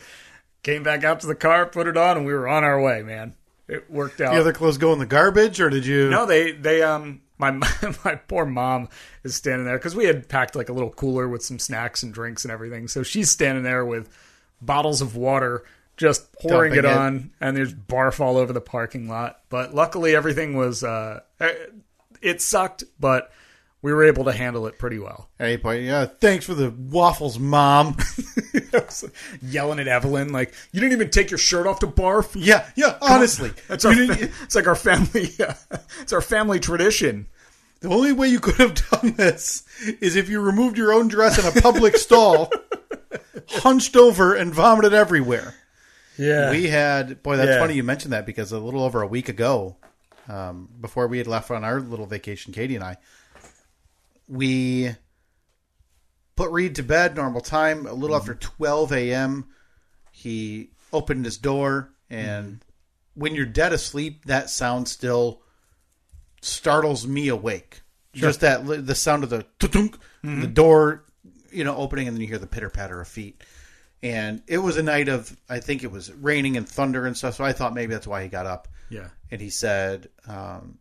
[0.61, 3.03] Came back out to the car, put it on, and we were on our way.
[3.03, 3.35] Man,
[3.67, 4.33] it worked out.
[4.33, 6.09] The other clothes go in the garbage, or did you?
[6.09, 8.89] No, they they um my my poor mom
[9.23, 12.13] is standing there because we had packed like a little cooler with some snacks and
[12.13, 12.87] drinks and everything.
[12.87, 14.09] So she's standing there with
[14.61, 15.63] bottles of water,
[15.97, 16.85] just pouring it, it.
[16.85, 19.41] on, and there's barf all over the parking lot.
[19.49, 21.53] But luckily, everything was uh, eh,
[22.21, 23.31] it sucked, but
[23.83, 25.29] we were able to handle it pretty well.
[25.37, 26.05] Hey, boy, yeah.
[26.05, 27.97] Thanks for the waffles, mom.
[29.41, 32.97] Yelling at Evelyn like, "You didn't even take your shirt off to barf." yeah, yeah.
[33.01, 35.29] Honestly, That's our it's like our family.
[36.01, 37.27] it's our family tradition.
[37.83, 39.63] The only way you could have done this
[40.01, 42.51] is if you removed your own dress in a public stall,
[43.49, 45.53] hunched over, and vomited everywhere.
[46.17, 47.37] Yeah, We had boy.
[47.37, 47.59] That's Yeah.
[47.59, 49.75] funny you mentioned that because a little over a week ago,
[50.29, 52.97] um, before we had left on our little vacation, Katie and I,
[54.27, 54.95] we
[56.35, 57.85] put Reed to bed normal time.
[57.85, 59.45] A little after twelve a.m.,
[60.11, 62.63] he opened his door, and
[63.15, 65.41] when you're dead asleep, that sound still
[66.43, 67.81] startles me awake.
[68.13, 71.03] Just that the sound of the tunk, the door,
[71.51, 73.43] you know, opening, and then you hear the pitter patter of feet.
[74.03, 77.35] And it was a night of, I think it was raining and thunder and stuff.
[77.35, 78.67] So I thought maybe that's why he got up.
[78.89, 79.07] yeah.
[79.31, 80.77] And he said, um,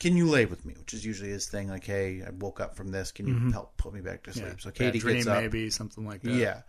[0.00, 1.68] "Can you lay with me?" Which is usually his thing.
[1.68, 3.10] Like, "Hey, I woke up from this.
[3.10, 4.54] Can you help put me back to sleep?" yeah.
[4.58, 5.40] So Katie dream gets up.
[5.40, 6.32] maybe something like that.
[6.34, 6.60] Yeah.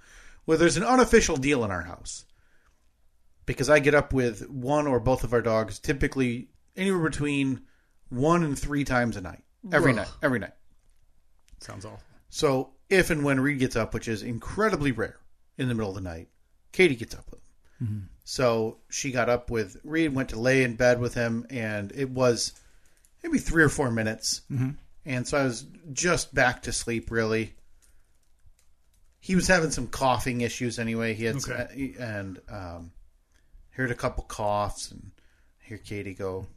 [0.46, 2.24] Well, there's an unofficial deal in our house
[3.46, 7.63] because I get up with one or both of our dogs, typically anywhere between
[8.15, 9.97] one and three times a night, every Ugh.
[9.97, 10.54] night, every night.
[11.60, 12.01] sounds awful.
[12.30, 15.17] So if and when Reed gets up, which is incredibly rare
[15.58, 16.28] in the middle of the night,
[16.71, 17.88] Katie gets up with him.
[17.88, 17.99] Mm-hmm.
[18.23, 22.10] So she got up with Reed, went to lay in bed with him, and it
[22.10, 22.54] was
[23.23, 24.41] maybe three or four minutes.
[24.51, 24.71] Mm-hmm.
[25.06, 27.54] And so I was just back to sleep, really.
[29.19, 31.13] he was having some coughing issues anyway.
[31.13, 31.54] He had Okay.
[31.54, 32.91] Uh, some, and um,
[33.71, 35.12] heard a couple coughs and
[35.62, 36.47] hear Katie go,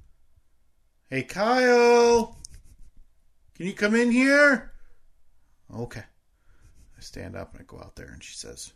[1.11, 2.37] "Hey Kyle,
[3.55, 4.73] can you come in here?"
[5.75, 6.05] Okay.
[6.97, 8.73] I stand up and I go out there and she says,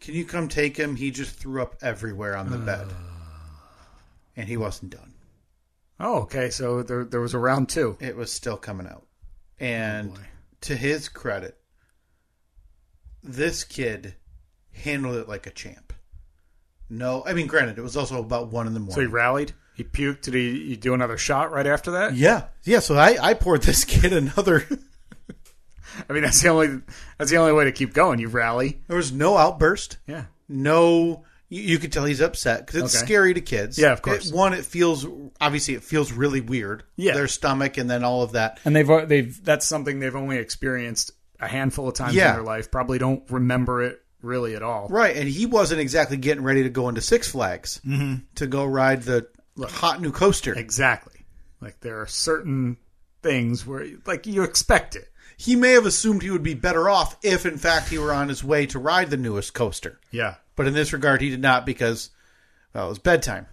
[0.00, 0.96] "Can you come take him?
[0.96, 2.94] He just threw up everywhere on the bed." Uh.
[4.36, 5.14] And he wasn't done.
[5.98, 6.50] Oh, okay.
[6.50, 7.96] So there there was a round two.
[8.00, 9.06] It was still coming out.
[9.06, 10.12] Oh, and
[10.62, 11.58] to his credit,
[13.22, 14.16] this kid
[14.72, 15.94] handled it like a champ.
[16.90, 18.94] No, I mean, granted, it was also about one in the morning.
[18.94, 19.54] So he rallied.
[19.76, 20.22] He puked.
[20.22, 22.14] Did he, he do another shot right after that?
[22.14, 22.78] yeah, yeah.
[22.80, 24.66] So I, I poured this kid another.
[26.08, 26.80] I mean, that's the only
[27.18, 28.18] that's the only way to keep going.
[28.18, 28.80] You rally.
[28.88, 29.98] there was no outburst.
[30.06, 30.24] Yeah.
[30.48, 33.04] No, you, you could tell he's upset because it's Okay.
[33.06, 33.78] scary to kids.
[33.78, 34.28] Yeah, of course.
[34.30, 35.06] It- one, it feels
[35.40, 36.82] obviously it feels really weird.
[36.96, 37.14] Yeah.
[37.14, 38.60] their stomach and then all of that.
[38.64, 42.30] And they've they've that's something they've only experienced a handful of times Yeah.
[42.30, 42.70] in their life.
[42.70, 44.88] Probably don't remember it really at all.
[44.88, 48.24] Right, and he wasn't exactly getting ready to go into Six Flags mm-hmm.
[48.36, 49.28] to go ride the
[49.60, 50.54] hot new coaster.
[50.54, 51.24] Exactly.
[51.60, 52.76] Like there are certain
[53.22, 55.10] things where like you expect it.
[55.36, 58.28] he may have assumed he would be better off if, in fact, he were on
[58.28, 60.00] his way to ride the newest coaster.
[60.10, 60.36] Yeah.
[60.54, 62.10] But in this regard, he did not because,
[62.74, 63.46] well, it was bedtime.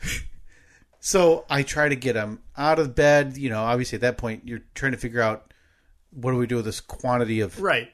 [1.00, 3.36] so I try to get him out of bed.
[3.36, 5.52] You know, obviously at that point, you're trying to figure out
[6.10, 7.60] what do we do with this quantity of.
[7.60, 7.90] Right.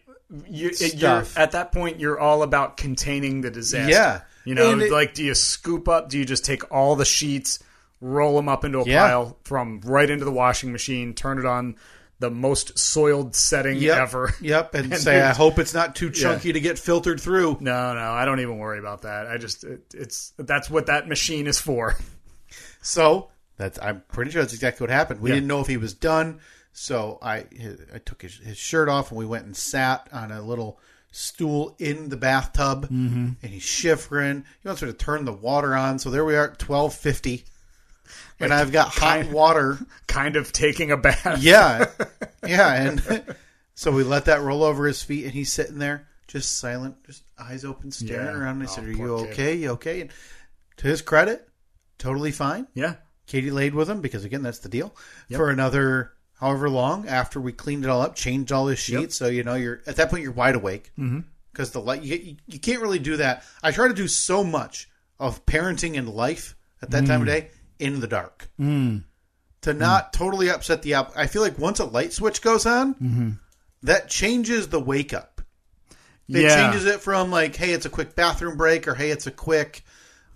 [0.49, 1.37] You, Stuff.
[1.37, 3.91] at that point, you're all about containing the disaster.
[3.91, 4.21] Yeah.
[4.45, 6.09] You know, it- like, do you scoop up?
[6.09, 7.59] Do you just take all the sheets,
[8.01, 9.07] roll them up into a Yeah.
[9.07, 11.77] pile from right into the washing machine, turn it on
[12.21, 14.35] the most soiled setting Yep, ever?
[14.41, 17.59] Yep, and, And say, I hope it's not too chunky to get filtered through.
[17.61, 19.27] No, no, I don't even worry about that.
[19.27, 21.97] I just, it, it's that's what that machine is for.
[22.83, 25.21] So that's I'm pretty sure that's exactly what happened.
[25.21, 25.37] We Yeah.
[25.37, 26.41] didn't know if he was done,
[26.73, 27.45] so I
[27.95, 31.75] I took his, his shirt off and we went and sat on a little stool
[31.79, 33.31] in the bathtub, mm-hmm.
[33.43, 34.45] and he's shivering.
[34.63, 37.45] He wants her to turn the water on, so there we are at twelve fifty,
[38.39, 39.79] and I've got hot water.
[40.07, 41.43] kind of taking a bath.
[41.43, 41.87] Yeah,
[42.47, 43.25] yeah, and
[43.75, 47.25] so we let that roll over his feet, and he's sitting there just silent, just
[47.39, 48.33] eyes open, staring Yeah.
[48.33, 48.61] around.
[48.61, 49.33] And I Oh, said, "Are poor you kid.
[49.33, 49.55] okay?
[49.55, 50.11] You okay?" And
[50.77, 51.49] to his credit,
[51.99, 52.67] totally fine.
[52.75, 52.95] Yeah.
[53.27, 54.95] Katie laid with him because again that's the deal
[55.31, 59.17] for another however long after we cleaned it all up, changed all his sheets.
[59.17, 61.21] So you know you're at that point you're wide awake mm-hmm.
[61.53, 63.45] because the light you, you you can't really do that.
[63.63, 67.33] I try to do so much of parenting and life at that time of mm.
[67.33, 69.05] day in the dark mm.
[69.61, 71.13] to not totally upset the app.
[71.15, 73.31] I feel like once a light switch goes on, mm-hmm.
[73.83, 75.43] that changes the wake up.
[76.29, 76.57] It Yeah.
[76.57, 79.85] changes it from like, hey, it's a quick bathroom break, or hey, it's a quick,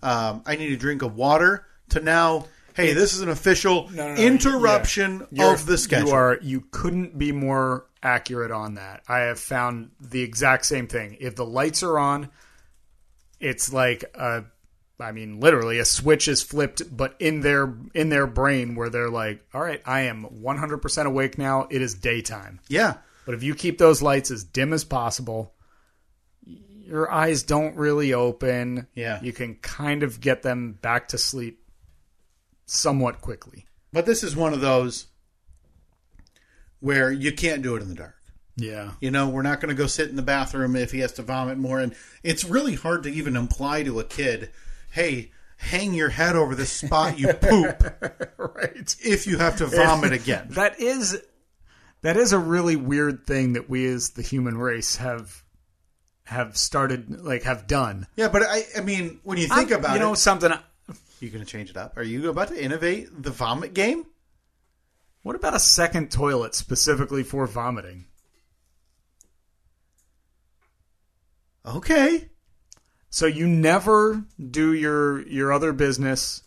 [0.02, 4.14] um, I need a drink of water, to now, hey, this is an official no,
[4.14, 6.08] no, interruption You're- of the schedule.
[6.08, 9.02] You are you couldn't be more accurate on that.
[9.08, 11.16] I have found the exact same thing.
[11.20, 12.28] If the lights are on,
[13.40, 14.44] it's like a
[15.00, 19.10] I mean literally a switch is flipped but in their in their brain where they're
[19.10, 21.66] like, "All right, I am 100% awake now.
[21.70, 25.54] It is daytime." yeah, But if you keep those lights as dim as possible,
[26.44, 28.86] your eyes don't really open.
[28.94, 29.20] Yeah.
[29.22, 31.63] You can kind of get them back to sleep
[32.66, 33.66] somewhat quickly.
[33.92, 35.06] but this is one of those
[36.80, 38.16] where you can't do it in the dark.
[38.56, 38.92] Yeah.
[39.00, 41.22] You know, we're not going to go sit in the bathroom if he has to
[41.22, 41.80] vomit more.
[41.80, 44.50] And it's really hard to even imply to a kid,
[44.92, 47.82] hey, hang your head over the spot you poop
[48.38, 48.96] right.
[49.02, 50.48] if you have to vomit again.
[50.50, 51.20] That is
[52.02, 55.42] that is a really weird thing that we as the human race have
[56.26, 58.06] have started like have done.
[58.14, 60.52] Yeah, but I, I mean, when you think I'm- about you know it, something
[61.24, 61.96] you're going to change it up.
[61.96, 64.04] Are you about to innovate the vomit game?
[65.22, 68.04] what about a second toilet specifically for vomiting?
[71.66, 72.28] Okay.
[73.10, 76.42] So you never do your your other business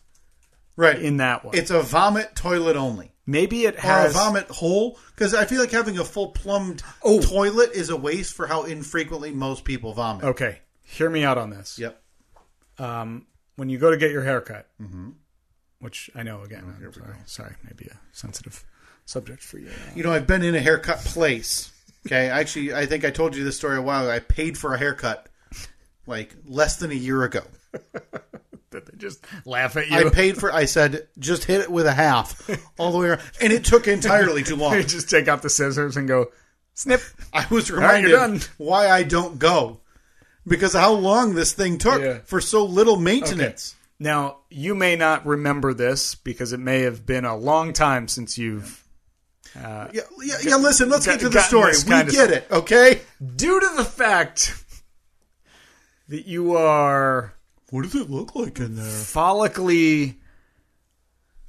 [0.76, 1.02] Right.
[1.02, 1.56] in that one.
[1.58, 3.14] it's a vomit toilet only.
[3.26, 5.00] Maybe it Or a vomit hole.
[5.16, 7.20] Because I feel like having a full plumbed Oh.
[7.20, 10.24] toilet is a waste for how infrequently most people vomit.
[10.24, 11.80] Okay, hear me out on this.
[11.80, 12.02] Yep.
[12.78, 13.26] Um,
[13.58, 15.10] when you go to get your haircut, mm-hmm.
[15.80, 18.64] which I know again, oh, I'm sorry, sorry, maybe a sensitive
[19.06, 19.70] subject for you.
[19.96, 21.72] You know, I've been in a haircut place.
[22.06, 24.12] Okay, actually, I think I told you this story a while ago.
[24.12, 25.28] I paid for a haircut
[26.06, 27.42] like less than a year ago.
[28.72, 29.96] That they just laugh at you.
[29.96, 30.52] I paid for.
[30.52, 33.88] I said just hit it with a half all the way around, and it took
[33.88, 34.76] entirely too long.
[34.76, 36.32] you just take out the scissors and go
[36.74, 37.02] snip.
[37.32, 39.80] I was reminded you're why I don't go
[40.48, 42.20] because of how long this thing took Yeah.
[42.26, 43.76] for so little maintenance.
[44.00, 48.38] Now you may not remember this because it may have been a long time since
[48.38, 48.84] you've
[49.56, 50.56] uh, yeah, yeah, yeah.
[50.58, 51.74] Listen, let's get to the story.
[51.86, 53.02] We get it, okay?
[53.36, 54.54] Due to the fact
[56.10, 57.34] that you are
[57.72, 58.86] What does it look like in there?
[58.86, 60.16] follically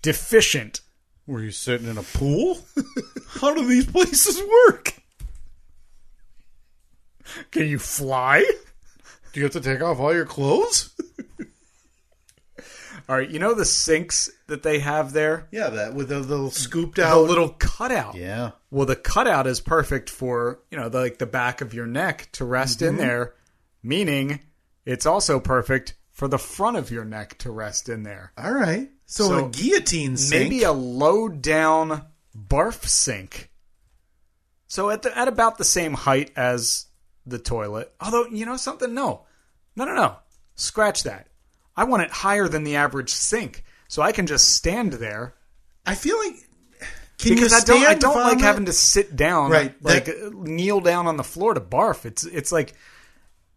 [0.00, 0.80] deficient,
[1.26, 2.58] Were you sitting in a pool?
[3.40, 4.94] How do these places work?
[7.50, 8.44] can you fly?
[9.32, 10.94] Do you have to take off all your clothes?
[13.08, 15.48] All right, you know the sinks that they have there?
[15.50, 18.16] Yeah, that with the little scooped out, The little cutout.
[18.16, 18.50] yeah.
[18.70, 22.28] Well, the cutout is perfect for, you know, the, like the back of your neck
[22.32, 22.98] to rest in mm-hmm.
[22.98, 23.34] there,
[23.82, 24.40] meaning
[24.84, 28.32] it's also perfect for the front of your neck to rest in there.
[28.36, 28.90] All right.
[29.06, 30.50] So, So, a guillotine sink.
[30.50, 32.04] Maybe a low down
[32.36, 33.50] barf sink.
[34.66, 36.87] So at the, at about the same height as
[37.30, 37.92] the toilet.
[38.00, 38.92] Although, you know something?
[38.94, 39.22] No.
[39.76, 40.16] No, no, no.
[40.56, 41.28] Scratch that.
[41.76, 43.64] I want it higher than the average sink.
[43.88, 45.34] So I can just stand there
[45.86, 46.34] I feel like.
[47.18, 50.34] Can because you I don't I don't like having to sit down Right, like that-
[50.34, 52.04] kneel down on the floor to barf.
[52.04, 52.74] It's it's like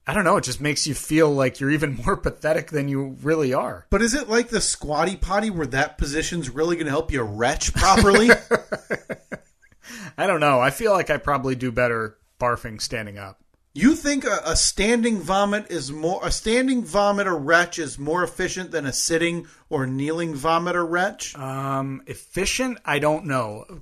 [0.08, 3.18] I don't know, it just makes you feel like you're even more pathetic than you
[3.22, 3.86] really are.
[3.92, 7.22] But is it like the squatty potty where that position's really going to help you
[7.22, 8.30] retch properly?
[10.18, 10.60] I don't know.
[10.60, 13.40] I feel like I probably do better barfing standing up.
[13.74, 18.24] You think a, a standing vomit is more a standing vomit or retch is more
[18.24, 21.36] efficient than a sitting or kneeling vomit or retch?
[21.38, 22.80] Um, efficient?
[22.86, 23.82] I don't know.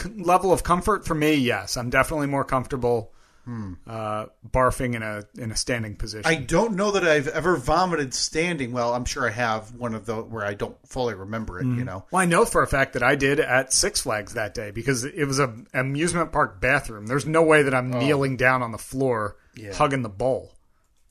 [0.00, 1.76] C- level of comfort for me, yes.
[1.76, 3.13] I'm definitely more comfortable
[3.46, 6.24] uh, barfing in a in a standing position.
[6.30, 8.72] I don't know that I've ever vomited standing.
[8.72, 11.64] Well, I'm sure I have one of the where I don't fully remember it.
[11.66, 14.54] You know, well, I know for a fact that I did at Six Flags that
[14.54, 17.06] day because it was a amusement park bathroom.
[17.06, 19.36] There's no way that I'm kneeling down on the floor
[19.74, 20.52] hugging the bowl.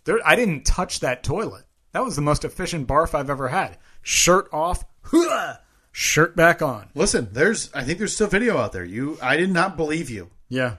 [0.06, 1.63] There, I didn't touch that toilet.
[1.93, 3.78] That was the most efficient barf I've ever had.
[4.02, 4.84] Shirt off,
[5.91, 6.89] shirt back on.
[6.96, 7.30] listen.
[7.32, 8.84] There's I think there's still video out there.
[8.84, 10.78] You, I did not believe you Yeah.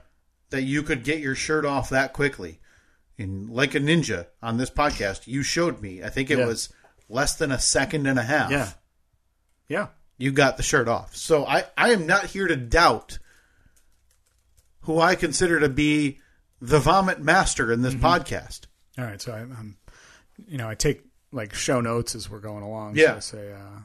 [0.55, 2.59] That you could get your shirt off that quickly.
[3.17, 6.03] In like a ninja on this podcast, you showed me.
[6.03, 6.47] I think it Yeah.
[6.47, 6.73] was
[7.07, 8.51] less than a second and a half.
[8.51, 8.71] Yeah.
[9.69, 9.87] Yeah.
[10.17, 11.15] you got the shirt off.
[11.15, 13.19] So I, I am not here to doubt
[14.81, 16.19] who I consider to be
[16.61, 18.05] the vomit master in this Mm-hmm.
[18.05, 18.61] podcast.
[18.97, 19.77] All right, so I, I'm,
[20.47, 22.95] you know, I take like show notes as we're going along.
[22.95, 23.19] Yeah.
[23.19, 23.79] So I say, uh,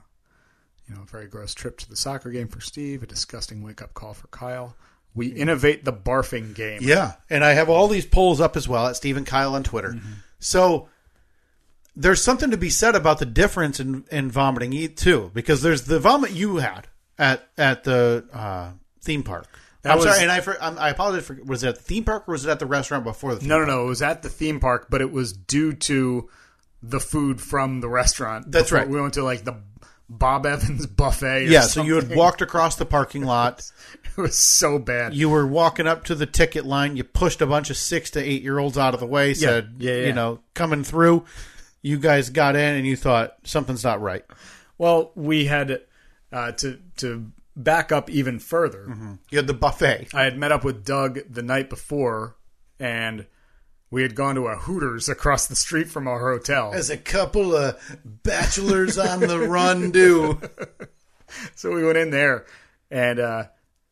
[0.88, 3.82] you know, a very gross trip to the soccer game for Steve, a disgusting wake
[3.82, 4.76] up call for Kyle.
[5.14, 6.80] We innovate the barfing game.
[6.82, 9.62] Yeah, and I have all these polls up as well at Steve and Kyle on
[9.64, 9.98] Twitter.
[10.38, 10.88] So
[11.96, 15.98] there's something to be said about the difference in, in vomiting too, because there's the
[15.98, 16.86] vomit you had
[17.18, 18.70] at at the uh,
[19.02, 19.46] theme park.
[19.82, 21.82] That I'm was- sorry, and I for, I'm, I apologize for was it at the
[21.82, 23.68] theme park or was it at the restaurant before the theme No, no, park?
[23.78, 23.84] no.
[23.84, 26.28] It was at the theme park, but it was due to
[26.82, 28.50] the food from the restaurant.
[28.52, 28.88] That's right.
[28.88, 29.56] We went to like the
[30.08, 31.46] Bob Evans buffet.
[31.46, 33.70] Or Yeah, so you had walked across the parking lot.
[34.18, 35.14] It was so bad.
[35.14, 36.96] you were walking up to the ticket line.
[36.96, 39.34] You pushed a bunch of six to eight year olds out of the way.
[39.34, 41.24] Said, Yeah, yeah, you know, coming through.
[41.82, 44.24] You guys got in, and you thought something's not right.
[44.76, 45.80] Well, we had
[46.32, 49.18] uh, to to back up even further.
[49.30, 50.08] You had the buffet.
[50.14, 52.36] I had met up with Doug the night before,
[52.78, 53.26] and
[53.90, 56.72] we had gone to a Hooters across the street from our hotel.
[56.74, 60.40] As a couple of bachelors on the run do.
[61.54, 62.44] So we went in there
[62.90, 63.44] and uh,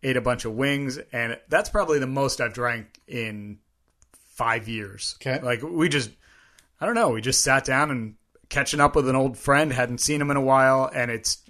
[0.02, 3.58] ate a bunch of wings, and that's probably the most I've drank in
[4.12, 5.16] five years.
[5.20, 5.40] Okay.
[5.40, 6.10] like we just,
[6.80, 8.14] I don't know, we just sat down and
[8.48, 11.42] catching up with an old friend, hadn't seen him in a while, and it's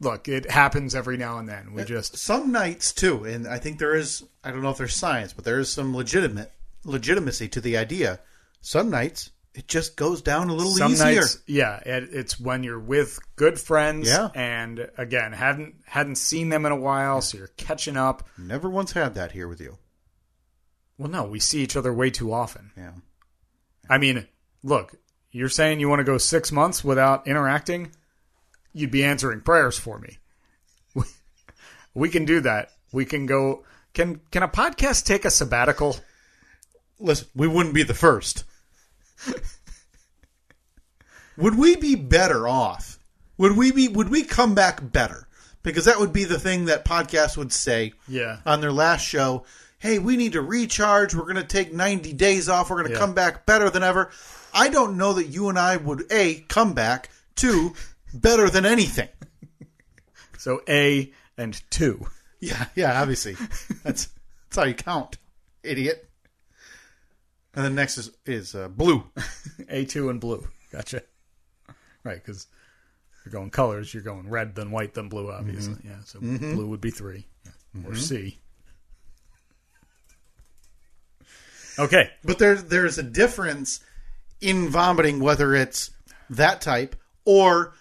[0.00, 1.72] look, it happens every now and then.
[1.72, 4.24] We uh, just Some nights too, and I think there is.
[4.42, 6.52] I don't know if there's science, but there is some legitimate
[6.84, 8.20] legitimacy to the idea.
[8.60, 11.06] Some nights it just goes down a little some easier.
[11.20, 14.28] nights, yeah, it, it's when you're with good friends, Yeah.
[14.34, 18.26] and again hadn't hadn't seen them in a while, so you're catching up.
[18.36, 19.78] Never once had that here with you.
[20.98, 22.72] Well, no, we see each other way too often.
[22.76, 22.92] Yeah.
[23.90, 24.26] I mean,
[24.62, 24.94] look,
[25.30, 27.90] you're saying you want to go six months without interacting?
[28.72, 30.18] You'd be answering prayers for me.
[30.94, 31.02] We,
[31.94, 32.70] we can do that.
[32.92, 33.64] We can go.
[33.92, 35.96] Can can a podcast take a sabbatical?
[36.98, 38.44] Listen, we wouldn't be the first.
[41.36, 42.98] Would we be better off?
[43.38, 45.26] Would we be would we come back better?
[45.62, 48.38] Because that would be the thing that podcasts would say Yeah.
[48.44, 49.44] on their last show.
[49.78, 51.14] Hey, we need to recharge.
[51.14, 52.70] We're going to take 90 days off.
[52.70, 52.98] We're going to Yeah.
[53.00, 54.10] come back better than ever.
[54.52, 57.74] I don't know that you and I would A, come back, two,
[58.12, 59.08] better than anything.
[60.38, 62.06] So A and two.
[62.38, 63.34] Yeah, yeah, obviously.
[63.82, 64.08] That's
[64.50, 65.16] that's how you count,
[65.62, 66.06] idiot.
[67.54, 69.04] And then next is is uh, blue.
[69.68, 70.46] A two and blue.
[70.72, 71.02] Gotcha.
[72.02, 72.46] Right, because
[73.24, 73.94] you're going colors.
[73.94, 75.30] You're going red, then white, then blue.
[75.30, 75.88] Obviously, mm-hmm.
[75.88, 76.00] yeah.
[76.04, 76.54] So mm-hmm.
[76.54, 77.26] blue would be three.
[77.44, 77.80] Yeah.
[77.86, 78.00] or mm-hmm.
[78.00, 78.38] C.
[81.78, 82.10] Okay.
[82.22, 83.80] But there's there's a difference
[84.40, 85.90] in vomiting whether it's
[86.30, 87.74] that type or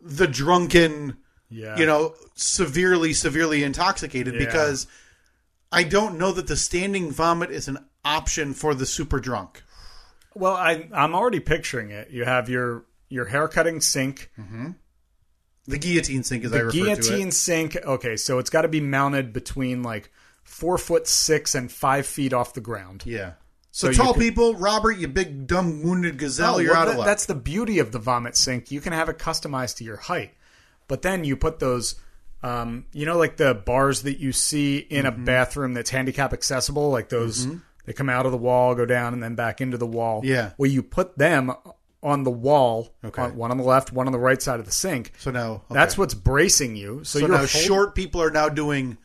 [0.00, 1.16] the drunken,
[1.48, 1.78] Yeah.
[1.78, 4.46] you know, severely severely intoxicated Yeah.
[4.46, 4.86] because
[5.72, 9.62] I don't know that the standing vomit is an option for the super drunk.
[10.34, 12.10] Well, I I'm already picturing it.
[12.10, 14.30] You have your your hair cutting sink,
[15.68, 17.76] The guillotine sink, as I the refer to guillotine sink.
[17.76, 20.10] Okay, so it's got to be mounted between like
[20.44, 23.02] four foot six and five feet off the ground.
[23.04, 23.32] Yeah.
[23.72, 26.96] So So, tall could- people, Robert, you big dumb wounded gazelle, you're well, out of
[26.96, 27.06] luck.
[27.06, 28.70] That's the beauty of the vomit sink.
[28.70, 30.32] You can have it customized to your height,
[30.88, 31.96] but then you put those,
[32.42, 35.22] um, you know, like the bars that you see in Mm-hmm.
[35.22, 37.46] a bathroom that's handicap accessible, like those.
[37.86, 40.20] They come out of the wall, go down, and then back into the wall.
[40.24, 40.50] Yeah.
[40.58, 41.52] Well, you put them
[42.02, 42.94] on the wall.
[43.04, 43.22] Okay.
[43.22, 45.12] on- one on the left, one on the right side of the sink.
[45.18, 45.62] so now okay.
[45.70, 47.04] That's what's bracing you.
[47.04, 48.98] So, So now short people are now doing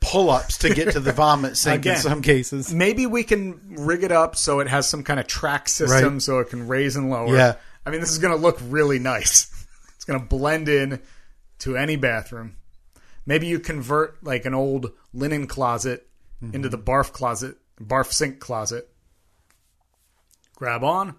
[0.00, 2.72] pull-ups to get to the vomit sink in some cases.
[2.72, 6.22] Maybe we can rig it up so it has some kind of track system Right.
[6.22, 7.34] so it can raise and lower.
[7.36, 7.56] Yeah.
[7.84, 9.48] I mean, this is going to look really nice.
[9.96, 10.98] It's going to blend in
[11.58, 12.56] to any bathroom.
[13.26, 16.08] Maybe you convert like an old linen closet
[16.42, 16.54] mm-hmm.
[16.54, 18.88] into the barf closet, barf sink closet.
[20.56, 21.14] Grab on.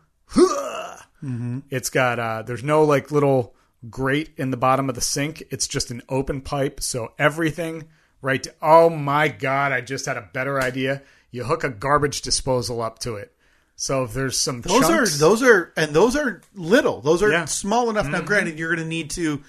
[1.24, 1.60] Mm-hmm.
[1.70, 3.54] It's got uh there's no like little
[3.90, 5.44] grate in the bottom of the sink.
[5.52, 7.90] It's just an open pipe, so everything
[8.22, 11.02] right to, Oh my god, I just had a better idea.
[11.30, 13.34] You hook a garbage disposal up to it.
[13.76, 17.02] So if there's some Those chunks, are those are and those are little.
[17.02, 17.46] Those are Yeah.
[17.46, 18.08] small enough.
[18.08, 18.28] Now, mm-hmm.
[18.28, 19.44] granted, you're going to need to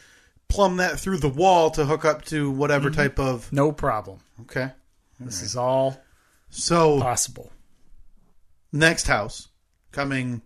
[0.49, 3.01] plumb that through the wall to hook up to whatever mm-hmm.
[3.01, 3.53] type of.
[3.53, 4.21] no problem.
[4.43, 4.71] Okay.
[5.21, 6.02] This is all
[6.55, 7.51] So possible.
[8.73, 9.49] next house
[9.91, 10.43] coming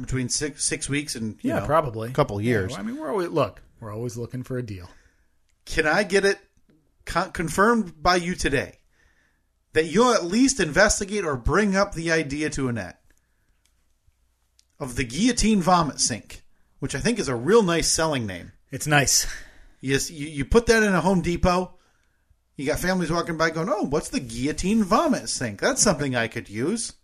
[0.00, 2.08] between six six weeks and you Yeah, know, probably.
[2.08, 2.76] a couple years.
[2.76, 3.60] I mean, we're always look.
[3.80, 4.88] We're always looking for a deal.
[5.64, 6.38] Can I get it
[7.04, 8.78] con- confirmed by you today
[9.72, 13.00] that you'll at least investigate or bring up the idea to Annette
[14.78, 16.42] of the guillotine vomit sink,
[16.78, 18.52] which I think is a real nice selling name.
[18.70, 19.26] It's nice.
[19.80, 21.75] Yes, you, you put that in a Home Depot.
[22.56, 25.60] You got families walking by going, "Oh, what's the guillotine vomit sink?
[25.60, 26.94] That's something I could use."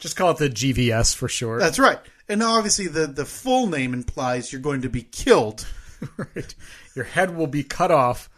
[0.00, 1.60] Just call it the GVS for short.
[1.60, 1.98] That's right.
[2.28, 5.66] And obviously, the the full name implies you're going to be killed.
[6.16, 6.54] right.
[6.94, 8.28] Your head will be cut off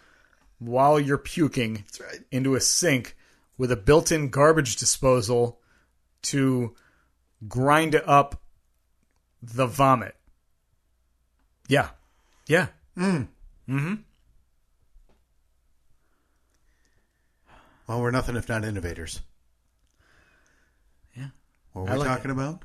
[0.58, 2.20] while you're puking right.
[2.30, 3.16] into a sink
[3.56, 5.60] with a built-in garbage disposal
[6.22, 6.74] to
[7.48, 8.40] grind up
[9.42, 10.14] the vomit.
[11.68, 11.90] Yeah.
[12.46, 12.68] Yeah.
[12.96, 13.22] Hmm.
[13.68, 13.94] Mm-hmm.
[17.90, 19.20] Well, we're nothing if not innovators.
[21.16, 21.30] Yeah.
[21.72, 22.62] What were I we like talking about?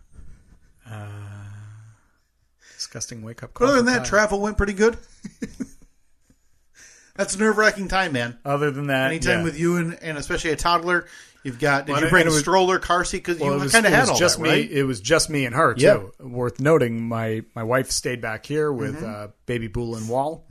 [2.76, 3.66] Disgusting wake up call.
[3.70, 4.06] other than that, time.
[4.06, 5.00] travel went pretty good.
[7.16, 8.38] That's a nerve wracking time, man.
[8.46, 9.44] Other than that, Anytime yeah.
[9.46, 11.08] with you and, and especially a toddler,
[11.44, 11.88] you've got.
[11.88, 13.18] Did Well, you bring a was- stroller, car seat?
[13.26, 14.50] Because Well, you kind of it had all just that, me.
[14.50, 14.70] right?
[14.72, 16.12] It was just me and her too.
[16.20, 19.06] Worth noting, my my wife stayed back here with Mm-hmm.
[19.24, 20.46] uh, baby Bool and Wall,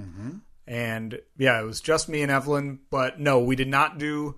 [0.67, 2.81] and yeah, it was just me and Evelyn.
[2.91, 4.35] But no, we did not do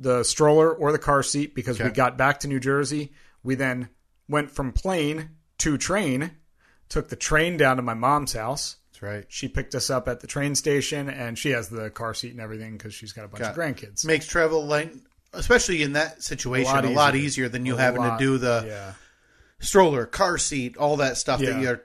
[0.00, 3.12] the stroller or the car seat because we got back to New Jersey.
[3.42, 3.88] We then
[4.28, 6.30] went from plane to train.
[6.88, 8.76] Took the train down to my mom's house.
[8.92, 9.24] That's right.
[9.28, 12.40] She picked us up at the train station, and she has the car seat and
[12.40, 14.04] everything because she's got a bunch Got of grandkids.
[14.06, 14.92] Makes travel like,
[15.32, 17.26] especially in that situation, a lot lot, easier.
[17.26, 18.92] easier than you A having lot- to do the yeah.
[19.60, 21.50] stroller, car seat, all that stuff Yeah.
[21.50, 21.82] that you're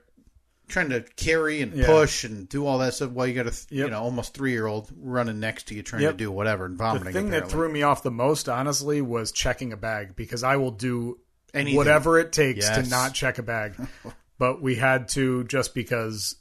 [0.67, 1.85] trying to carry and Yeah.
[1.85, 3.91] push and do all that stuff while you got a you Yep.
[3.91, 6.11] know almost three year old running next to you trying Yep.
[6.11, 7.05] to do whatever and vomiting.
[7.13, 10.55] The thing that threw me off the most, honestly, was checking a bag because I
[10.55, 11.19] will do
[11.53, 11.75] Anything.
[11.77, 13.75] whatever it takes to not check a bag.
[14.39, 16.35] but we had to just because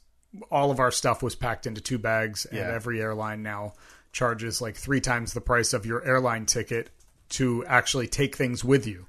[0.49, 2.71] all of our stuff was packed into two bags, and Yeah.
[2.73, 3.73] every airline now
[4.11, 6.89] charges like three times the price of your airline ticket
[7.29, 9.05] to actually take things with you.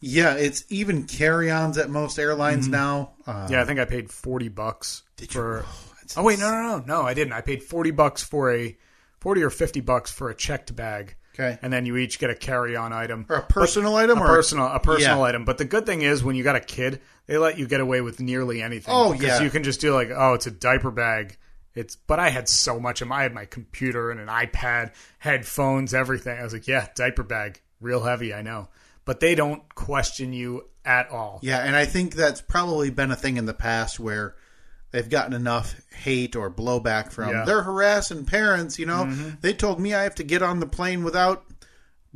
[0.00, 3.12] Yeah, it's even carry-ons at most airlines now.
[3.26, 3.52] Uh, Mm-hmm.
[3.52, 5.64] Yeah, I think I paid forty bucks for.
[5.66, 5.84] Oh,
[6.16, 7.34] Oh wait, no, no, no, no, I didn't.
[7.34, 8.76] I paid forty bucks for a
[9.20, 11.14] forty or fifty bucks for a checked bag.
[11.34, 11.56] Okay.
[11.62, 14.66] and then you each get a carry-on item Or a personal item a or personal
[14.66, 15.22] a personal Yeah.
[15.24, 15.44] item.
[15.44, 18.00] But the good thing is when you got a kid, they let you get away
[18.00, 18.92] with nearly anything.
[18.92, 19.42] Oh, because yeah.
[19.42, 21.36] you can just do like, oh, it's a diaper bag.
[21.76, 24.92] It's but I had so much of my I had my computer and an iPad,
[25.18, 26.36] headphones, everything.
[26.38, 28.68] I was like, yeah, diaper bag, real heavy, I know.
[29.08, 31.40] But they don't question you at all.
[31.42, 34.34] Yeah, and I think that's probably been a thing in the past where
[34.90, 37.34] they've gotten enough hate or blowback from Yeah.
[37.36, 37.46] Mm-hmm.
[37.46, 38.78] they're harassing parents.
[38.78, 39.06] You know,
[39.40, 41.42] they told me I have to get on the plane without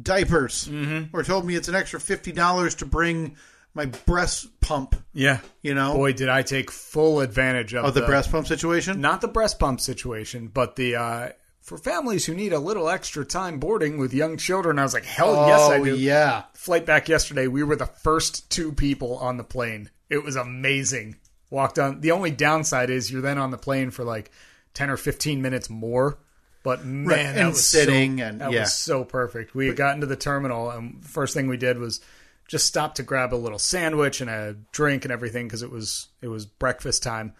[0.01, 1.17] diapers, Mm-hmm.
[1.17, 3.37] or told me it's an extra fifty dollars to bring
[3.75, 4.95] my breast pump.
[5.15, 5.39] Yeah.
[5.63, 9.01] You know, Boy, did I take full advantage of of the, breast pump situation.
[9.01, 11.29] not the breast pump situation, but the uh,
[11.63, 14.79] for families who need a little extra time boarding with young children.
[14.79, 15.97] I was like, hell yes, I Oh, do.
[15.97, 16.43] yeah.
[16.55, 19.89] Flight back yesterday, we were the first two people on the plane.
[20.11, 21.17] It was amazing.
[21.51, 22.01] Walked on.
[22.01, 24.31] The only downside is you're then on the plane for like
[24.75, 26.19] 10 or 15 minutes more.
[26.65, 28.61] But man, Right, that was sitting so, and- that yeah.
[28.61, 29.55] was so perfect.
[29.55, 32.01] We had gotten to the terminal, and first thing we did was
[32.49, 36.09] just stop to grab a little sandwich and a drink and everything because it was
[36.21, 37.35] it was breakfast time.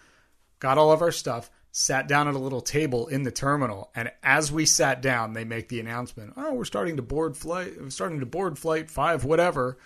[0.59, 4.11] Got all of our stuff, sat down at a little table in the terminal, and
[4.21, 7.73] as we sat down, they make the announcement: "Oh, we're starting to board flight.
[7.81, 9.77] We're starting to board flight five, whatever."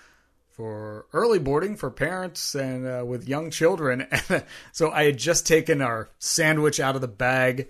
[0.49, 4.07] For early boarding for parents and uh, with young children.
[4.71, 7.67] so I had just taken our sandwich out of the bag.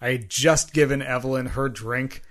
[0.00, 2.22] I had just given Evelyn her drink.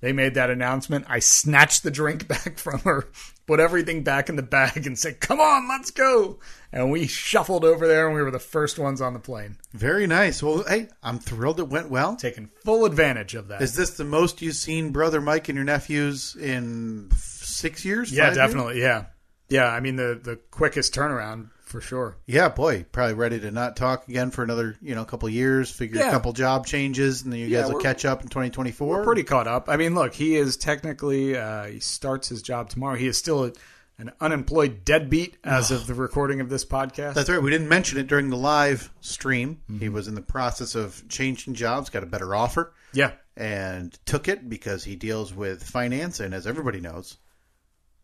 [0.00, 1.06] They made that announcement.
[1.08, 3.08] I snatched the drink back from her,
[3.46, 6.38] put everything back in the bag, and said, Come on, let's go.
[6.76, 10.06] And we shuffled over there, and we were the first ones on the plane, Very
[10.06, 10.42] nice.
[10.42, 12.16] Well, hey, I'm thrilled it went well.
[12.16, 13.62] taking full advantage of that.
[13.62, 18.12] Is this the most you've seen brother Mike and your nephews in six years?
[18.12, 18.46] yeah, Five years?
[18.46, 18.80] definitely.
[18.80, 19.04] Yeah.
[19.48, 19.66] Yeah.
[19.68, 22.16] I mean, the, the quickest turnaround for sure.
[22.26, 25.70] Yeah, boy, probably ready to not talk again for another, you know, couple years.
[25.70, 26.08] Figure Yeah.
[26.08, 29.02] a couple job changes, and then you Yeah, guys will catch up in 2024.
[29.02, 29.68] Pretty caught up.
[29.68, 32.96] I mean, look, he is technically, uh, he starts his job tomorrow.
[32.96, 33.52] He is still a,
[33.98, 37.14] an unemployed deadbeat as of the recording of this podcast.
[37.14, 37.40] That's right.
[37.40, 39.62] We didn't mention it during the live stream.
[39.70, 39.78] Mm-hmm.
[39.78, 43.12] He was in the process of changing jobs, got a better offer, yeah.
[43.36, 47.16] and took it because he deals with finance, and as everybody knows,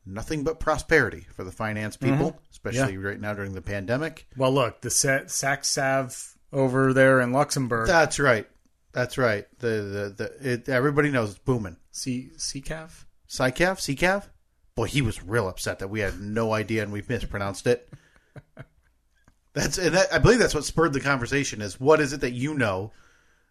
[0.06, 4.26] nothing but prosperity for the finance people, especially right now during the pandemic.
[4.36, 7.86] Well, look, the Sa- Sac Sav over there in Luxembourg.
[7.86, 8.48] That's right.
[8.92, 9.46] That's right.
[9.58, 11.76] The the, the it, everybody knows it's booming.
[11.90, 13.04] C CCAV?
[13.28, 14.28] Psycav, Ccav.
[14.74, 17.88] Boy, he was real upset that we had no idea and we mispronounced it.
[19.54, 21.60] That's and that, I believe that's what spurred the conversation.
[21.60, 22.92] Is what is it that you know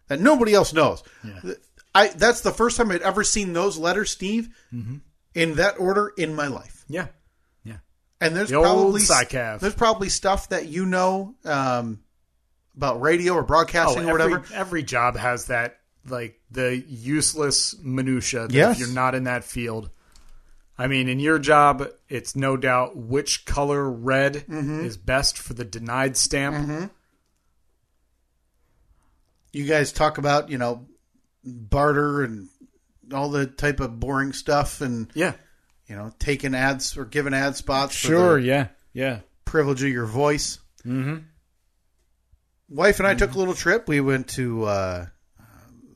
[0.08, 1.02] that nobody else knows?
[1.94, 6.34] I that's the first time I'd ever seen those letters, Steve, in that order in
[6.34, 6.84] my life.
[6.88, 7.06] Yeah.
[7.62, 7.76] Yeah.
[8.20, 9.02] And there's The probably
[9.60, 12.00] there's probably stuff that you know um,
[12.76, 14.54] about radio or Oh, broadcasting or every, whatever.
[14.54, 18.80] every job has that, like, the useless minutia that Yes.
[18.80, 19.90] if you're not in that field.
[20.82, 24.84] I mean, in your job, it's no doubt which color red Mm-hmm.
[24.84, 26.90] is best for the denied stamp.
[29.52, 30.86] you guys talk about you know
[31.44, 32.48] barter and
[33.12, 35.34] all the type of boring stuff and Yeah.
[35.86, 38.38] you know taking ads or giving ad spots for Sure.
[38.38, 38.68] Yeah.
[38.92, 39.20] Yeah.
[39.44, 41.18] privilege of your voice mm-hmm.
[42.68, 45.06] wife and i took a little trip we went to uh,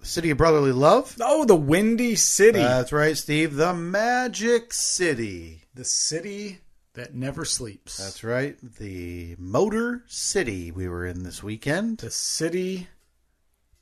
[0.06, 2.58] city of brotherly love Oh, the Windy City.
[2.58, 6.60] that's right steve the magic city the city
[6.94, 7.98] that never sleeps.
[7.98, 12.88] that's right the motor city we were in this weekend the city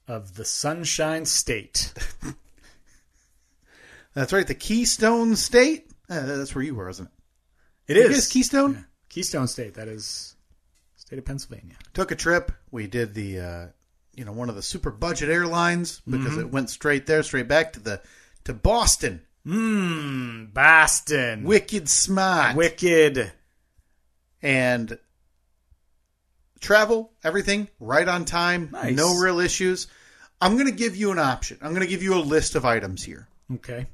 [0.09, 1.95] of the Sunshine State.
[4.15, 7.09] that's right the keystone state Uh, that's where you were isn't
[7.89, 8.81] it It guys keystone Yeah.
[9.11, 9.75] Keystone State.
[9.75, 10.35] That is
[10.97, 11.77] state of Pennsylvania.
[11.93, 12.51] took a trip.
[12.73, 13.67] We did the uh,
[14.17, 16.41] you know one of the super budget airlines because Mm-hmm.
[16.41, 18.01] it went straight there, straight back to the
[18.45, 19.23] to Boston.
[19.47, 21.45] Mmm, Boston.
[21.45, 23.31] Wicked smart Wicked.
[24.43, 24.99] and
[26.61, 28.71] travel everything right on time.
[28.73, 28.97] Nice.
[28.97, 29.87] No real issues.
[30.41, 31.59] I'm going to give you an option.
[31.63, 33.29] I'm going to give you a list of items here.
[33.55, 33.87] Okay.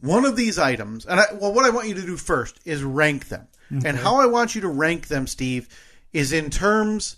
[0.00, 2.82] One of these items, and I, well, what I want you to do first is
[2.82, 3.46] rank them.
[3.70, 5.68] And how I want you to rank them, Steve,
[6.12, 7.16] is in terms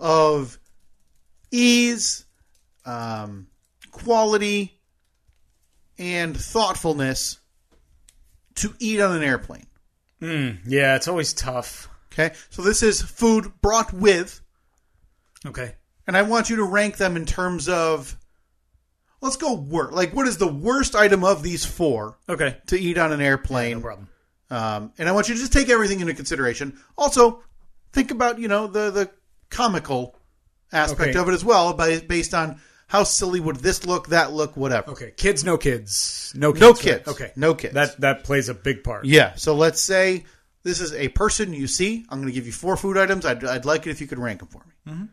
[0.00, 0.58] of
[1.54, 2.26] ease,
[2.84, 3.46] um,
[3.90, 4.78] quality,
[5.98, 7.38] and thoughtfulness
[8.56, 9.66] to eat on an airplane.
[10.20, 11.88] Mm, yeah, it's always tough.
[12.12, 14.40] Okay, so this is food brought with,
[15.46, 15.74] Okay.
[16.06, 18.16] and I want you to rank them in terms of.
[19.20, 19.92] Let's go work.
[19.92, 22.58] Like, what is the worst item of these four Okay.
[22.66, 23.78] to eat on an airplane?
[23.78, 24.08] No problem.
[24.50, 26.78] Um, and I want you to just take everything into consideration.
[26.98, 27.42] Also,
[27.92, 29.10] think about you know the the
[29.50, 30.14] comical
[30.74, 31.18] aspect Okay.
[31.18, 34.90] of it as well, by, based on how silly would this look, that look, whatever.
[34.92, 35.12] Okay.
[35.16, 36.32] Kids, no kids.
[36.36, 36.60] No kids.
[36.60, 36.78] No right?
[36.80, 37.08] kids.
[37.08, 37.32] Okay.
[37.36, 37.74] No kids.
[37.74, 39.04] That that plays a big part.
[39.06, 39.34] Yeah.
[39.36, 40.24] So let's say
[40.62, 42.04] this is a person you see.
[42.10, 43.24] I'm going to give you four food items.
[43.24, 44.92] I'd, I'd like it if you could rank them for me.
[44.92, 45.04] Mm-hmm.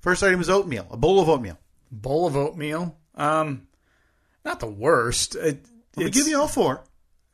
[0.00, 1.58] First item is oatmeal, a bowl of oatmeal.
[1.90, 2.96] Bowl of oatmeal.
[3.14, 3.68] Um,
[4.44, 5.34] not the worst.
[5.36, 5.64] It,
[5.96, 6.82] Let me give you all four,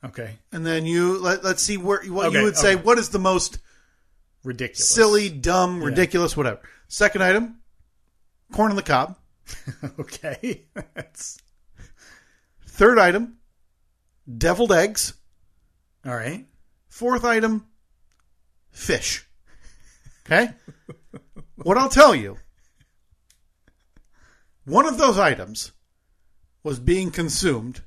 [0.04, 0.36] Okay.
[0.52, 2.74] and then you let, let's see where what Okay, you would say.
[2.76, 3.59] What is the most
[4.44, 4.88] Ridiculous.
[4.88, 6.61] silly, dumb, ridiculous, whatever.
[6.89, 7.61] Second item,
[8.53, 9.16] corn on the cob.
[9.99, 10.64] Okay.
[10.95, 11.39] That's
[12.66, 13.39] Third item,
[14.36, 15.14] deviled eggs.
[16.07, 16.47] all right.
[16.89, 17.66] Fourth item,
[18.70, 19.24] fish.
[20.30, 20.51] Okay?
[21.57, 22.36] what I'll tell you,
[24.66, 25.72] One of those items
[26.62, 27.80] was being consumed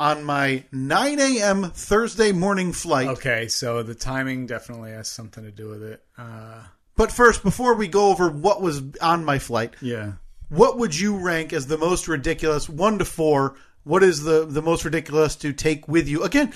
[0.00, 1.70] on my 9 a.m.
[1.70, 3.06] Thursday morning flight.
[3.06, 6.02] Okay, so the timing definitely has something to do with it.
[6.18, 6.64] Uh,
[6.96, 10.12] But first, before we go over what was on my flight, yeah.
[10.48, 12.68] what would you rank as the most ridiculous?
[12.68, 13.56] One to four.
[13.82, 16.22] What is the the most ridiculous to take with you?
[16.22, 16.52] Again,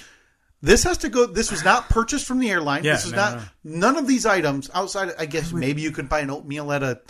[0.63, 1.27] this has to go.
[1.27, 2.85] This was not purchased from the airline.
[2.85, 3.43] Yeah, this is no, not no.
[3.65, 5.13] none of these items outside.
[5.19, 7.01] I guess maybe you could buy an oatmeal at a.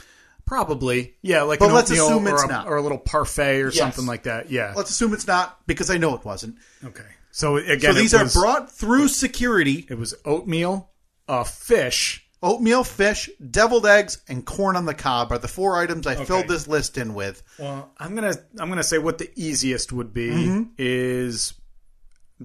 [0.46, 1.14] Probably.
[1.20, 2.66] Yeah, like But an let's oatmeal assume or, it's a, not.
[2.68, 3.76] or a little parfait or Yes.
[3.76, 4.50] something like that.
[4.50, 4.72] Yeah.
[4.74, 6.56] Let's assume it's not because I know it wasn't.
[6.82, 7.04] Okay.
[7.30, 10.90] So again, So these it are brought through security: It was oatmeal,
[11.28, 12.26] a fish.
[12.42, 16.48] Oatmeal, fish, deviled eggs, and corn on the cob are the four items I filled
[16.48, 17.42] this list in with.
[17.58, 20.62] Well, I'm gonna I'm gonna say what the easiest would be Mm-hmm.
[20.78, 21.54] is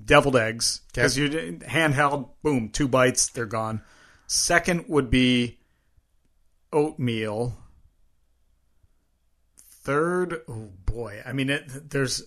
[0.05, 3.81] deviled eggs because you handheld, boom, two bites, they're gone.
[4.25, 5.59] Second would be
[6.71, 7.55] oatmeal.
[9.83, 12.23] Third, oh boy, I mean, it, there's.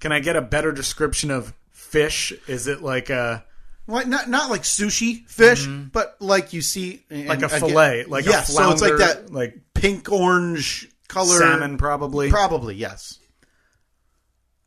[0.00, 2.32] Can I get a better description of fish?
[2.48, 3.44] Is it like a
[3.86, 7.28] Like not not like sushi fish, but like you see, Mm-hmm.
[7.28, 11.38] like a again- fillet, like yes, a so it's like that like pink orange color
[11.38, 12.30] salmon, probably.
[12.30, 13.18] Probably yes.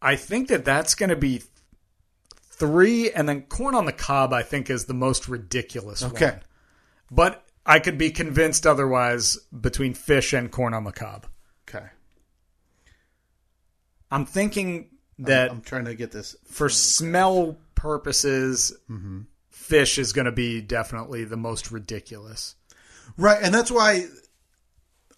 [0.02, 1.42] I think that that's going to be
[2.52, 4.34] three, and then corn on the cob.
[4.34, 6.04] I think is the most ridiculous.
[6.04, 6.26] Okay.
[6.32, 6.42] one.
[7.10, 11.28] but I could be convinced otherwise between fish and corn on the cob.
[11.70, 11.86] Okay.
[14.12, 14.90] I'm thinking
[15.20, 16.36] that I'm trying to get this.
[16.46, 19.22] for smell purposes, Mm-hmm.
[19.50, 22.56] fish is going to be definitely the most ridiculous.
[23.18, 24.06] Right, and that's why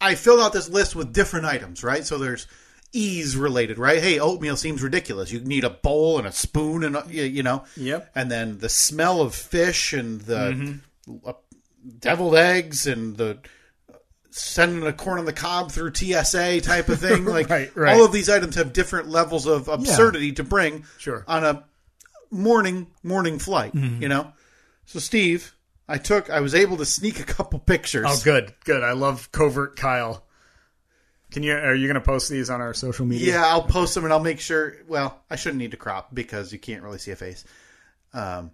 [0.01, 2.03] I filled out this list with different items, right?
[2.05, 2.47] So there's
[2.91, 4.01] ease related, right?
[4.01, 5.32] Hey, oatmeal seems ridiculous.
[5.32, 7.63] You need a bowl and a spoon and a, you you know.
[7.78, 8.09] Yep.
[8.16, 10.80] And then the smell of fish and the
[11.26, 11.34] uh,
[11.99, 13.38] deviled eggs and the
[14.32, 17.26] sending a corn on the cob through TSA type of thing.
[17.38, 17.95] Like Right, right.
[17.95, 21.24] all of these items have different levels of absurdity to bring Sure.
[21.28, 21.63] on a
[22.32, 24.01] morning morning flight, Mm-hmm.
[24.01, 24.32] you know.
[24.86, 25.55] So Steve,
[25.88, 28.05] I took I was able to sneak a couple pictures.
[28.07, 28.84] Oh, good, good.
[28.84, 30.23] I love covert Kyle.
[31.32, 31.53] Can you?
[31.53, 33.34] Are you going to post these on our social media?
[33.34, 34.76] Yeah, I'll post them and I'll make sure.
[34.88, 37.43] Well, I shouldn't need to crop because you can't really see a face.
[38.13, 38.51] Um,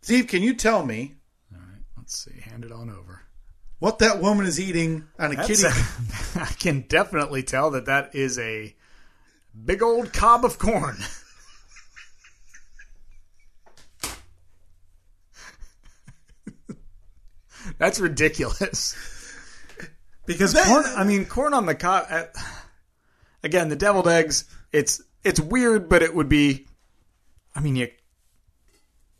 [0.00, 1.14] Steve, can you tell me
[1.52, 1.82] All right.
[1.96, 2.40] Let's see.
[2.40, 3.20] Hand it on over.
[3.78, 5.64] what that woman is eating on a That's kitty?
[6.36, 8.74] a- I can definitely tell that that is a
[9.64, 10.96] big old cob of corn.
[17.78, 18.94] That's ridiculous.
[20.26, 22.06] because Corn, I mean, corn on the cob.
[22.10, 22.24] uh,
[23.42, 24.44] Again, the deviled eggs.
[24.72, 26.66] It's it's weird, but it would be.
[27.54, 27.88] I mean, you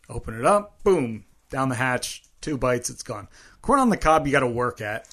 [0.09, 3.29] open it up, boom, down the hatch, two bites, it's gone.
[3.63, 5.07] Corn on the cob, you got to work at.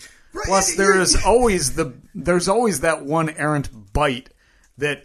[0.45, 4.29] Plus, there is always the there's always that one errant bite
[4.77, 5.03] that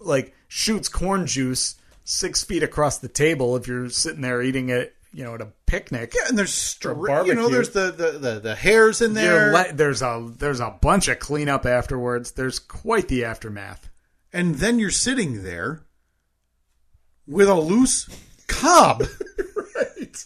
[0.00, 4.94] like shoots corn juice six feet across the table if you're sitting there eating it,
[5.12, 6.12] you know, at a picnic.
[6.14, 6.90] yeah, and there's str-
[7.24, 10.70] you know there's the, the, the, the hairs in there, le- there's a there's a
[10.80, 12.32] bunch of cleanup afterwards.
[12.32, 13.88] There's quite the aftermath.
[14.32, 15.82] and then you're sitting there
[17.26, 18.08] with a loose
[18.46, 19.02] cob.
[19.74, 20.24] right.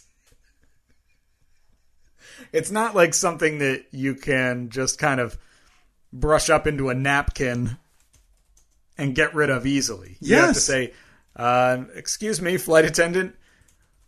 [2.51, 5.37] It's not like something that you can just kind of
[6.11, 7.77] brush up into a napkin
[8.97, 10.17] and get rid of easily.
[10.19, 10.93] You have to say,
[11.35, 13.35] uh, "Excuse me, flight attendant,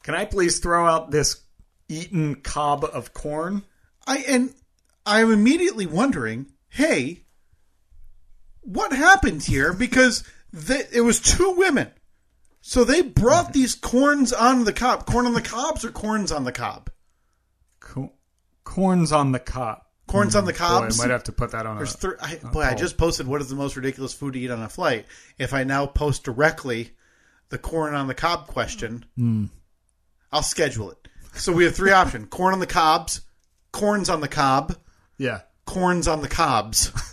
[0.06, 1.42] can I please throw out this
[1.90, 3.64] eaten cob of corn?"
[4.08, 4.54] I and
[5.06, 7.26] I'm immediately wondering, hey,
[8.62, 9.74] what happened here?
[9.74, 11.92] Because they, it was two women,
[12.62, 15.06] so they brought these corns on the cob.
[15.06, 16.90] Corn on the cobs or corns on the cob?
[17.80, 18.14] Co-
[18.64, 19.82] corn's on the cob.
[20.08, 21.00] Corns on mm, the Boy, cobs.
[21.00, 21.78] I might have to put that on.
[21.78, 24.40] A, There's thr- I, boy, I just posted what is the most ridiculous food to
[24.40, 25.06] eat on a flight.
[25.40, 26.92] If I now post directly
[27.50, 29.46] the corn on the cob question, hmm.
[30.36, 30.98] I'll schedule it.
[31.34, 33.22] So we have three options: corn on the cobs,
[33.72, 34.76] corns on the cob,
[35.18, 35.42] yeah.
[35.66, 36.92] corns on the cobs.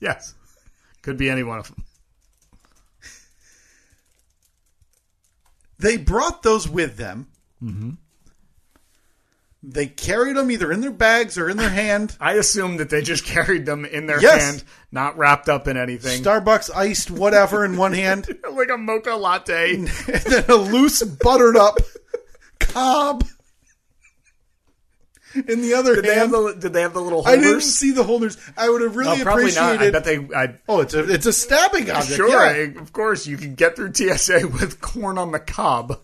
[0.00, 0.34] Yes.
[1.02, 1.84] Could be any one of them.
[5.78, 7.28] They brought those with them.
[7.62, 7.90] Mm-hmm.
[9.64, 12.16] They carried them either in their bags or in their hand.
[12.20, 14.42] I assume that they just carried them in their Yes.
[14.42, 16.22] hand, not wrapped up in anything.
[16.24, 19.76] Starbucks iced whatever in one hand, like a mocha latte.
[19.76, 21.78] and then a loose buttered up
[22.66, 23.24] cob
[25.34, 27.74] in the other Did they have the Did they have the little I didn't holders?
[27.74, 28.36] see the holders.
[28.56, 29.56] I would have really No, probably not.
[29.58, 29.92] I appreciated.
[29.92, 30.36] bet they.
[30.36, 32.16] I oh, it's a it's a stabbing object.
[32.16, 32.28] sure.
[32.56, 32.80] yeah.
[32.80, 36.00] Of course, you can get through TSA with corn on the cob.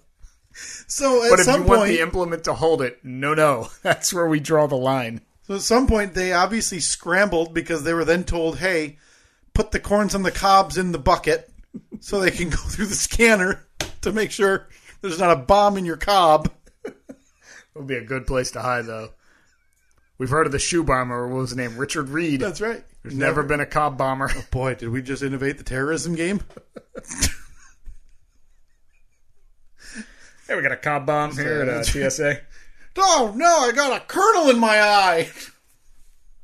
[0.87, 3.69] So at But if some you want point, the implement to hold it, no, no,
[3.83, 5.21] that's where we draw the line.
[5.47, 8.99] So at some point, they obviously scrambled because they were then told, "Hey,
[9.53, 11.51] put the corns on the cobs in the bucket
[12.01, 13.67] so they can go through the scanner
[14.01, 14.69] to make sure
[15.01, 16.51] there's not a bomb in your cob."
[17.75, 19.11] Would be a good place to hide, though.
[20.19, 21.29] We've heard of the shoe bomber.
[21.29, 21.77] What was his name?
[21.77, 22.41] Richard Reid.
[22.41, 22.83] That's right.
[23.03, 24.29] There's never, been a cob bomber.
[24.35, 26.41] Oh Boy, did we just innovate the terrorism game?
[30.49, 32.41] Hey, we got a cob bomb here at uh, TSA.
[32.97, 35.29] Oh no, I got a kernel in my eye.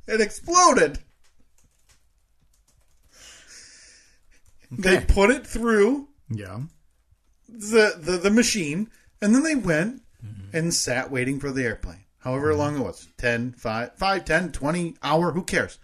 [0.07, 0.99] It exploded.
[4.71, 6.61] They put it through Yeah.
[7.59, 8.91] The, the, the machine,
[9.21, 10.03] and then they went
[10.53, 12.05] and sat waiting for the airplane.
[12.19, 12.59] However mm-hmm.
[12.59, 15.79] long it was 10, 5, 5, 10, 20 hour, who cares?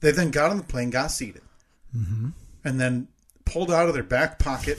[0.00, 1.42] They then got on the plane, got seated,
[1.96, 2.30] mm-hmm.
[2.64, 3.08] and then
[3.44, 4.78] pulled out of their back pocket,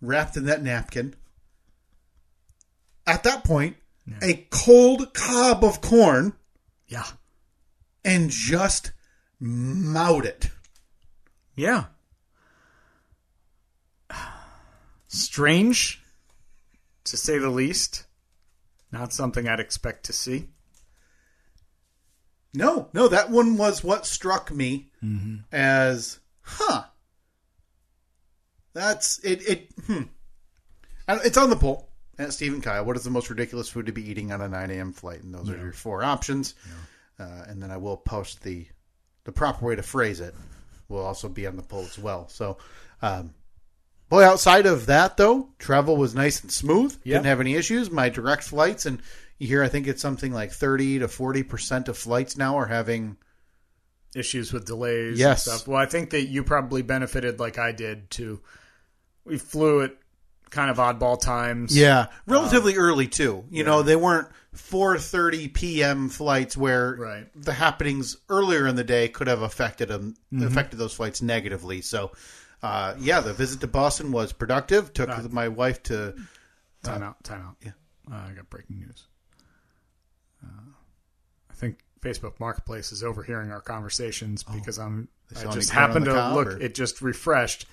[0.00, 1.14] wrapped in that napkin.
[3.06, 3.76] At that point,
[4.20, 6.34] a cold cob of corn
[6.86, 7.06] Yeah.
[8.04, 8.92] and just
[9.40, 10.50] mowed it.
[11.56, 11.86] Yeah.
[15.12, 16.02] Strange,
[17.04, 18.04] to say the least.
[18.90, 20.48] Not something I'd expect to see.
[22.54, 24.90] No, no, that one was what struck me
[25.52, 26.84] as, huh.
[28.72, 29.46] That's it.
[29.46, 29.68] It.
[29.86, 30.02] Hmm.
[31.08, 32.84] It's on the poll at Steve and Kyle.
[32.84, 34.94] What is the most ridiculous food to be eating on a 9 a.m.
[34.94, 35.22] flight?
[35.22, 36.54] And those are your four options.
[37.18, 38.66] Uh, and then I will post the
[39.24, 40.34] the proper way to phrase it.
[40.88, 42.28] Will also be on the poll as well.
[42.28, 42.56] So,
[43.02, 43.34] um,
[44.12, 46.96] boy, outside of that though, travel was nice and smooth.
[47.04, 47.16] Yeah.
[47.16, 47.90] Didn't have any issues.
[47.90, 49.00] My direct flights and
[49.38, 52.66] you hear I think it's something like 30 to 40 percent of flights now are
[52.66, 53.16] having
[54.14, 55.46] Issues with delays Yes.
[55.46, 55.68] and stuff.
[55.68, 58.40] Well, I think that you probably benefited like I did too.
[59.24, 59.96] We flew at
[60.50, 61.74] kind of oddball times.
[61.74, 63.44] Yeah, relatively um, early too.
[63.50, 66.08] You know, they weren't 4:30 p.m.
[66.10, 67.26] flights where Right.
[67.34, 70.46] the happenings earlier in the day could have affected them mm-hmm.
[70.46, 71.80] affected those flights negatively.
[71.80, 72.12] So,
[72.62, 74.92] uh, yeah, the visit to Boston was productive.
[74.92, 76.14] Took my wife to
[76.82, 77.22] Time out.
[77.24, 77.56] Time out.
[77.64, 77.72] yeah.
[78.10, 79.06] Uh, I got breaking news.
[80.44, 80.48] Uh,
[81.50, 85.08] I think Facebook Marketplace is overhearing our conversations because I'm.
[85.30, 86.46] I just any corn on happened to look.
[86.48, 87.66] or- It just refreshed.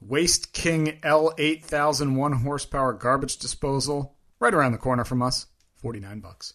[0.00, 5.46] Waste King L eight thousand one horsepower garbage disposal right around the corner from us.
[5.76, 6.52] Forty nine bucks.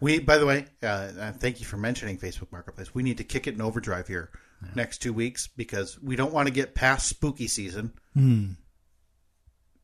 [0.00, 2.94] We, by the way, uh, uh, thank you for mentioning Facebook Marketplace.
[2.94, 4.30] We need to kick it in overdrive here
[4.74, 7.92] next two weeks because we don't want to get past spooky season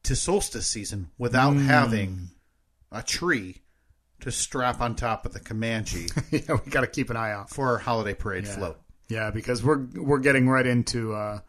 [0.02, 2.28] to solstice season without having
[2.90, 3.62] a tree
[4.20, 7.50] to strap on top of the Comanche yeah, we got to keep an eye out.
[7.50, 8.78] for our holiday parade float.
[9.08, 11.40] Yeah, because we're we're getting right into uh,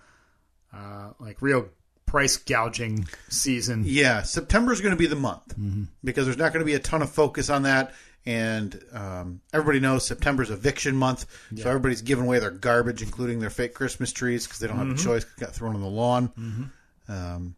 [0.74, 1.70] uh, like real
[2.06, 3.84] price gouging season.
[3.86, 5.56] Yeah, September is going to be the month
[6.04, 7.94] because there's not going to be a ton of focus on that.
[8.26, 11.26] And um, everybody knows September's eviction month,
[11.58, 14.90] so everybody's giving away their garbage, including their fake Christmas trees, because they don't have
[14.92, 15.26] a choice.
[15.26, 16.72] 'cause it got thrown on the lawn.
[17.10, 17.56] Um,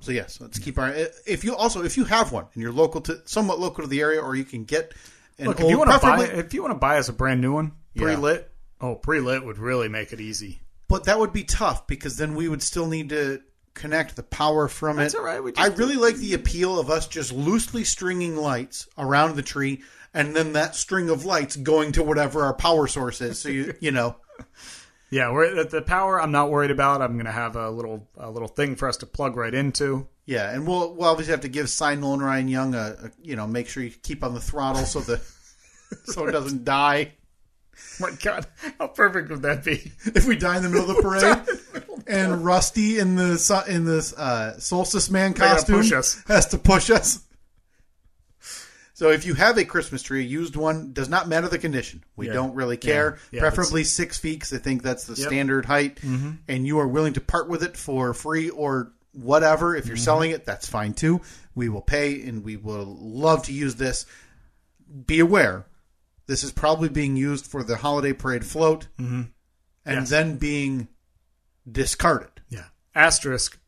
[0.00, 0.92] so yes, let's keep our.
[1.26, 4.00] If you also if you have one and you're local to somewhat local to the
[4.00, 4.92] area, or you can get
[5.38, 7.12] an Look, old, if you want to buy if you want to buy us a
[7.12, 8.50] brand new one, pre lit.
[8.80, 10.60] Oh, pre lit would really make it easy.
[10.88, 13.40] But that would be tough because then we would still need to
[13.74, 15.18] connect the power from That's it.
[15.18, 19.42] all right, I really like the appeal of us just loosely stringing lights around the
[19.42, 19.82] tree
[20.14, 23.38] and then that string of lights going to whatever our power source is.
[23.38, 24.16] So you you know,
[25.12, 26.18] Yeah, we're the power.
[26.18, 27.02] I'm not worried about.
[27.02, 30.08] I'm going to have a little a little thing for us to plug right into.
[30.24, 33.36] yeah, and we'll we'll obviously have to give Seinel and Ryan Young a, a you
[33.36, 35.20] know make sure you keep on the throttle so the
[36.04, 37.12] so it doesn't die.
[38.00, 38.46] My God,
[38.78, 39.92] how perfect would that be?
[40.06, 41.02] If we die in the middle of the
[41.82, 45.82] parade, and Rusty in the in this uh, solstice man costume
[46.26, 47.22] has to push us.
[49.02, 52.04] So if you have a Christmas tree, a used one, does not matter the condition.
[52.14, 52.34] We Yeah.
[52.34, 53.18] don't really care.
[53.32, 53.38] Yeah.
[53.38, 55.26] Yeah, Preferably six feet, because I think that's the Yep.
[55.26, 55.96] standard height.
[56.02, 56.30] Mm-hmm.
[56.46, 59.74] And you are willing to part with it for free or whatever.
[59.74, 60.04] If you're mm-hmm.
[60.04, 61.20] selling it, that's fine too.
[61.52, 64.06] We will pay, and we will love to use this.
[65.06, 65.66] Be aware,
[66.28, 69.22] this is probably being used for the holiday parade float, mm-hmm.
[69.84, 70.10] and Yes.
[70.10, 70.86] then being
[71.68, 72.40] discarded.
[72.48, 72.66] Yeah.
[72.94, 73.58] Asterisk.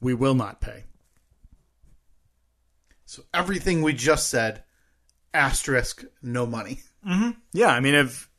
[0.00, 0.84] We will not pay.
[3.06, 4.63] So everything we just said,
[5.34, 6.80] asterisk, no money.
[7.52, 8.30] Yeah, I mean, if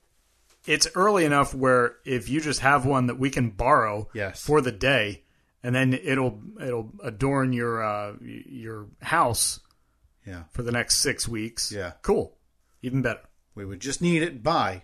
[0.66, 4.44] it's early enough where if you just have one that we can borrow Yes.
[4.44, 5.22] for the day,
[5.62, 9.60] and then it'll it'll adorn your uh, your house
[10.26, 10.44] Yeah.
[10.50, 11.72] for the next six weeks.
[11.72, 11.92] Yeah.
[12.02, 12.38] cool,
[12.82, 13.22] even better.
[13.54, 14.84] We would just need it by, I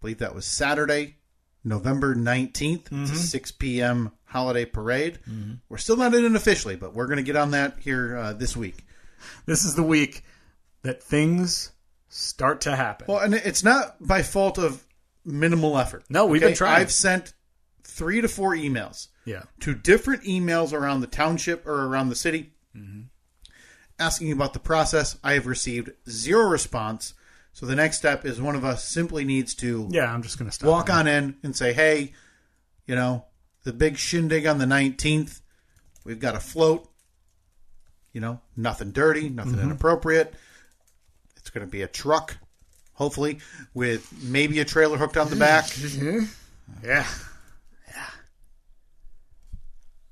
[0.00, 1.16] believe that was Saturday,
[1.62, 2.86] November 19th.
[2.90, 4.12] It's a 6 p.m.
[4.24, 5.18] holiday parade.
[5.68, 8.32] We're still not in it officially, but we're going to get on that here uh,
[8.32, 8.84] this week.
[9.46, 10.24] This is the week
[10.84, 11.72] that things
[12.08, 13.06] start to happen.
[13.08, 14.86] Well, and it's not by fault of
[15.24, 16.04] minimal effort.
[16.08, 16.80] No, we've been trying.
[16.80, 17.32] I've sent
[17.82, 19.42] three to four emails yeah.
[19.60, 23.02] to different emails around the township or around the city mm-hmm.
[23.98, 25.18] asking about the process.
[25.24, 27.14] I have received zero response.
[27.52, 30.50] So the next step is one of us simply needs to Yeah, I'm just going
[30.50, 32.12] to walk on in and say, hey,
[32.86, 33.24] you know,
[33.62, 35.40] the big shindig on the 19th,
[36.04, 36.88] we've got a float.
[38.12, 39.62] You know, nothing dirty, nothing mm-hmm.
[39.62, 40.34] inappropriate.
[41.54, 42.36] Going to be a truck,
[42.94, 43.38] hopefully,
[43.74, 45.66] with maybe a trailer hooked on the back.
[46.82, 47.06] Yeah.
[47.86, 48.06] Yeah.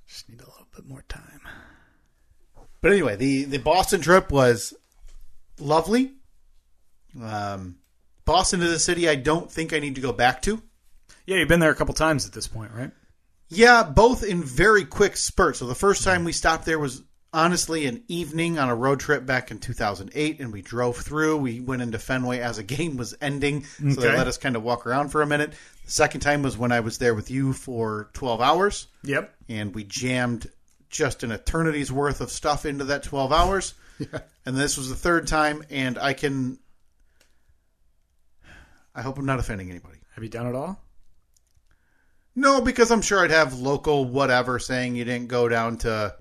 [0.07, 1.41] Just need a little bit more time.
[2.83, 4.75] But anyway, the, the Boston trip was
[5.59, 6.13] lovely.
[7.21, 7.77] Um,
[8.27, 10.63] Boston is a city I don't think I need to go back to.
[11.27, 12.91] Yeah, you've been there a couple times at this point, right?
[13.49, 15.59] Yeah, both in very quick spurts.
[15.59, 17.03] So the first time we stopped there was
[17.33, 21.37] honestly an evening on a road trip back in 2008, and we drove through.
[21.39, 24.63] We went into Fenway as a game was ending, so they let us kind of
[24.63, 25.53] walk around for a minute.
[25.85, 29.35] The second time was when I was there with you for 12 hours, Yep.
[29.49, 30.51] and we jammed
[30.91, 33.75] just an eternity's worth of stuff into that 12 hours.
[33.99, 34.21] yeah.
[34.45, 36.59] And this was the third time, and I can.
[38.95, 39.99] I hope I'm not offending anybody.
[40.15, 40.79] Have you done it all?
[42.35, 46.15] No, because I'm sure I'd have local whatever saying you didn't go down to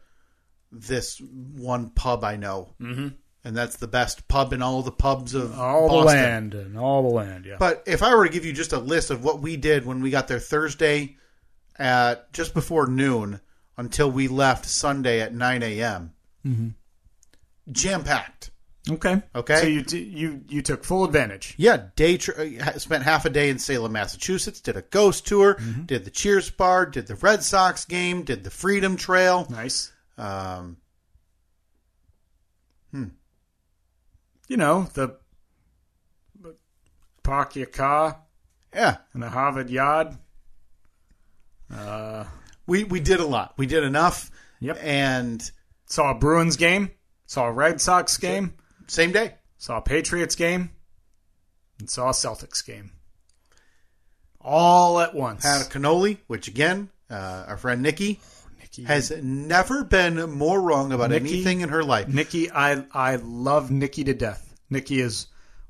[0.72, 3.10] this one pub I know, mm-hmm.
[3.44, 7.04] and that's the best pub in all the pubs of All the land and all
[7.04, 7.58] the land, yeah.
[7.60, 10.02] But if I were to give you just a list of what we did when
[10.02, 11.18] we got there Thursday
[11.78, 13.42] at just before noon
[13.78, 16.14] until we left Sunday at 9 a.m.,
[17.72, 18.52] jam packed.
[18.90, 19.22] okay.
[19.36, 19.56] Okay.
[19.58, 21.54] So you d- you you took full advantage.
[21.58, 24.60] Yeah, day tr- uh, spent half a day in Salem, Massachusetts.
[24.60, 25.58] Did a ghost tour.
[25.86, 26.86] Did the Cheers bar.
[26.86, 28.24] Did the Red Sox game.
[28.24, 29.48] Did the Freedom Trail.
[29.50, 29.92] Nice.
[30.18, 30.78] Um,
[32.92, 33.06] hmm.
[34.48, 35.18] You know, the
[37.24, 38.22] Park Your Car
[38.74, 40.18] yeah, and the Harvard Yard.
[41.74, 42.26] Uh,
[42.66, 43.54] we we did a lot.
[43.58, 44.32] We did enough.
[44.60, 44.78] Yep.
[44.82, 45.52] And
[45.86, 46.92] saw a Bruins game,
[47.26, 48.56] saw a Red Sox game,
[48.88, 49.36] same day.
[49.58, 50.72] saw a Patriots game,
[51.80, 52.92] and saw a Celtics game.
[54.40, 55.44] All at once.
[55.44, 58.20] Had a cannoli, which again, uh, our friend Nikki
[58.78, 62.08] Nikki, has never been more wrong about Nikki- anything in her life.
[62.08, 64.56] Nikki, I I love Nikki to death.
[64.70, 65.28] Nikki is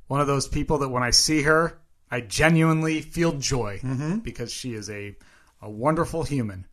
[0.08, 1.80] one of those people that when I see her,
[2.12, 4.18] I genuinely feel joy Mm-hmm.
[4.20, 5.16] because she is a
[5.62, 6.66] a wonderful human.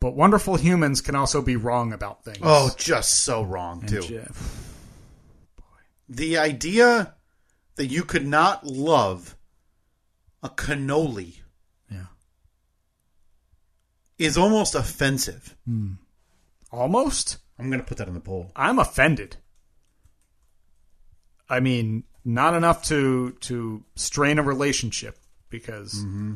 [0.00, 2.38] But wonderful humans can also be wrong about things.
[2.42, 4.02] Oh, just so wrong And too.
[4.02, 4.72] Jeff-
[6.08, 7.14] the idea
[7.76, 9.36] that you could not love
[10.42, 11.36] a cannoli.
[14.18, 15.56] Is almost offensive.
[16.72, 17.38] Almost.
[17.58, 18.50] I'm going to put that in the poll.
[18.54, 19.36] I'm offended.
[21.48, 26.34] I mean, not enough to to strain a relationship because Mm-hmm.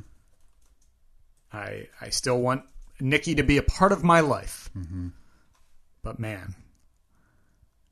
[1.52, 2.62] I I still want
[3.00, 4.70] Nikki to be a part of my life.
[4.76, 5.08] Mm-hmm.
[6.02, 6.54] But man,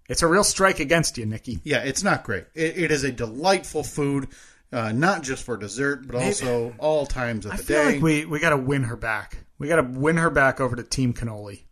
[0.08, 1.58] it's a real strike against you, Nikki.
[1.64, 2.44] Yeah, it's not great.
[2.54, 4.28] It, it is a delightful food,
[4.72, 7.56] uh, not just for dessert, but also all times of the day.
[7.56, 7.92] I the feel day.
[7.94, 9.38] like we we got to win her back.
[9.58, 11.62] We got to win her back over to Team Cannoli.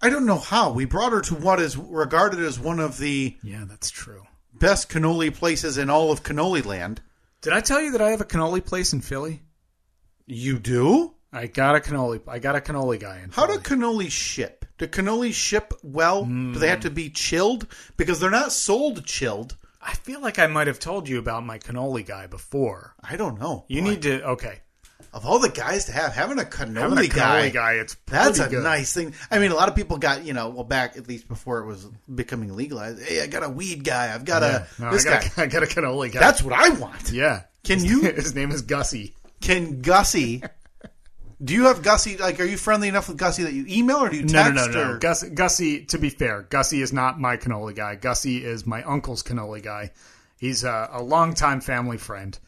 [0.00, 0.72] I don't know how.
[0.72, 4.22] We brought her to what is regarded as one of the Yeah, that's true.
[4.52, 7.00] best cannoli places in all of cannoli land.
[7.40, 9.42] Did I tell you that I have a cannoli place in Philly?
[10.26, 11.14] You do?
[11.32, 12.20] I got a cannoli.
[12.28, 13.30] I got a cannoli guy in.
[13.30, 13.58] How Philly.
[13.58, 14.64] do cannolis ship?
[14.78, 16.24] Do cannolis ship well?
[16.24, 17.66] Do they have to be chilled?
[17.96, 19.56] Because they're not sold chilled.
[19.82, 22.94] I feel like I might have told you about my cannoli guy before.
[23.02, 23.64] I don't know.
[23.68, 24.60] You Boy, need to okay.
[25.12, 27.96] of all the guys to have having a cannoli, Having a guy, cannoli guy, it's
[28.06, 28.62] That's a good.
[28.62, 29.12] nice thing.
[29.30, 31.66] I mean, a lot of people got you know, well, back at least before it
[31.66, 33.02] was becoming legalized.
[33.02, 34.14] Hey, I got a weed guy.
[34.14, 34.66] I've got Yeah.
[34.78, 35.42] a No, this I got, guy.
[35.42, 36.20] A, I got a cannoli guy.
[36.20, 37.10] That's what I want.
[37.10, 37.42] yeah.
[37.64, 39.14] Can His- you- His name is Gussie.
[39.40, 40.42] Can Gussie?
[41.42, 42.16] do you have Gussie?
[42.16, 44.54] Like, are you friendly enough with Gussie that you email or do you No, text?
[44.54, 44.90] no, no, no.
[44.92, 44.98] Or?
[44.98, 45.84] Gus, Gussie.
[45.86, 47.96] To be fair, Gussie is not my cannoli guy.
[47.96, 49.90] Gussie is my uncle's cannoli guy.
[50.38, 52.38] He's a, a longtime family friend.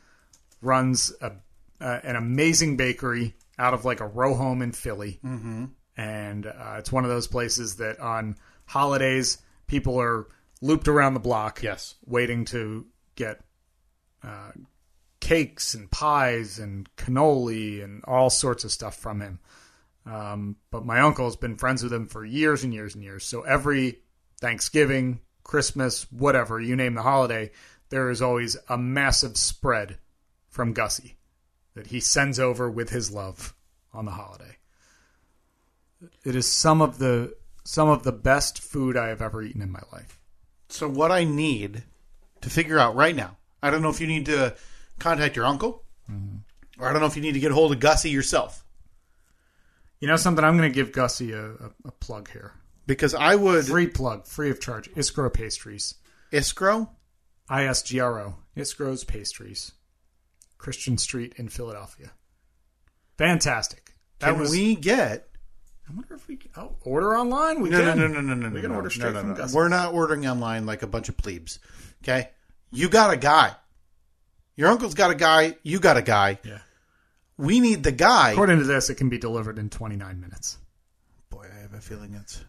[0.62, 1.32] Runs a,
[1.80, 5.66] uh, an amazing bakery out of like a row home in Philly, mm-hmm.
[5.96, 8.36] and uh, it's one of those places that on
[8.66, 10.26] holidays people are
[10.62, 11.62] looped around the block.
[11.62, 11.96] Yes.
[12.06, 13.40] waiting to get
[14.22, 14.52] uh,
[15.24, 19.40] cakes and pies and cannoli and all sorts of stuff from him.
[20.04, 23.24] Um, but my uncle has been friends with him for years and years and years.
[23.24, 24.00] So every
[24.38, 27.52] Thanksgiving, Christmas, whatever, you name the holiday,
[27.88, 29.96] there is always a massive spread
[30.50, 31.16] from Gussie
[31.72, 33.54] that he sends over with his love
[33.94, 34.58] on the holiday.
[36.22, 39.72] It is some of the some of the best food I have ever eaten in
[39.72, 40.20] my life.
[40.68, 41.82] So what I need
[42.42, 43.38] to figure out right now.
[43.62, 44.54] I don't know if you need to
[45.04, 46.38] contact your uncle, mm-hmm.
[46.82, 48.64] or I don't know if you need to get a hold of Gussie yourself.
[50.00, 50.44] You know something?
[50.44, 52.52] I'm going to give Gussie a, a, a plug here.
[52.86, 54.90] Because I would Free plug, free of charge.
[54.92, 55.94] Isgro Pastries.
[56.32, 56.88] Isgro.
[57.48, 58.34] I S G R O.
[58.56, 59.72] Isgro's Pastries.
[60.58, 62.10] Christian Street in Philadelphia.
[63.18, 63.94] Fantastic.
[64.18, 64.50] That Can was.
[64.50, 65.28] we get?
[65.88, 66.50] I wonder if we can.
[66.56, 67.60] Oh, order online.
[67.60, 67.98] We No, no, can.
[67.98, 68.48] no, no, no, no.
[68.48, 69.36] We can no, order straight no, no, from no.
[69.36, 69.54] Gussie.
[69.54, 71.58] We're not ordering online like a bunch of plebes.
[72.02, 72.30] Okay,
[72.70, 73.54] you got a guy.
[74.56, 75.56] Your uncle's got a guy.
[75.62, 76.38] You got a guy.
[76.44, 76.58] Yeah.
[77.36, 78.32] We need the guy.
[78.32, 80.58] According to this, it can be delivered in 29 minutes.
[81.30, 82.44] Boy, I have a feeling it's.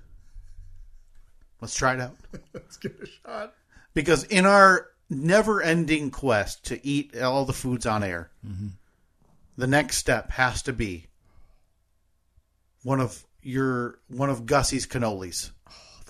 [1.61, 2.15] Let's try it out.
[2.53, 3.53] Let's give it a shot.
[3.93, 8.67] Because in our never-ending quest to eat all the foods on air, mm-hmm.
[9.57, 11.07] the next step has to be
[12.83, 15.51] one of your one of Gussie's cannolis.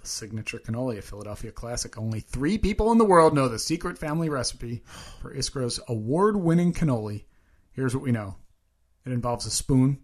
[0.07, 1.97] Signature cannoli, a Philadelphia classic.
[1.97, 4.83] Only three people in the world know the secret family recipe
[5.21, 7.25] for Isgro's award winning cannoli.
[7.71, 8.35] Here's what we know
[9.05, 9.99] it involves a spoon,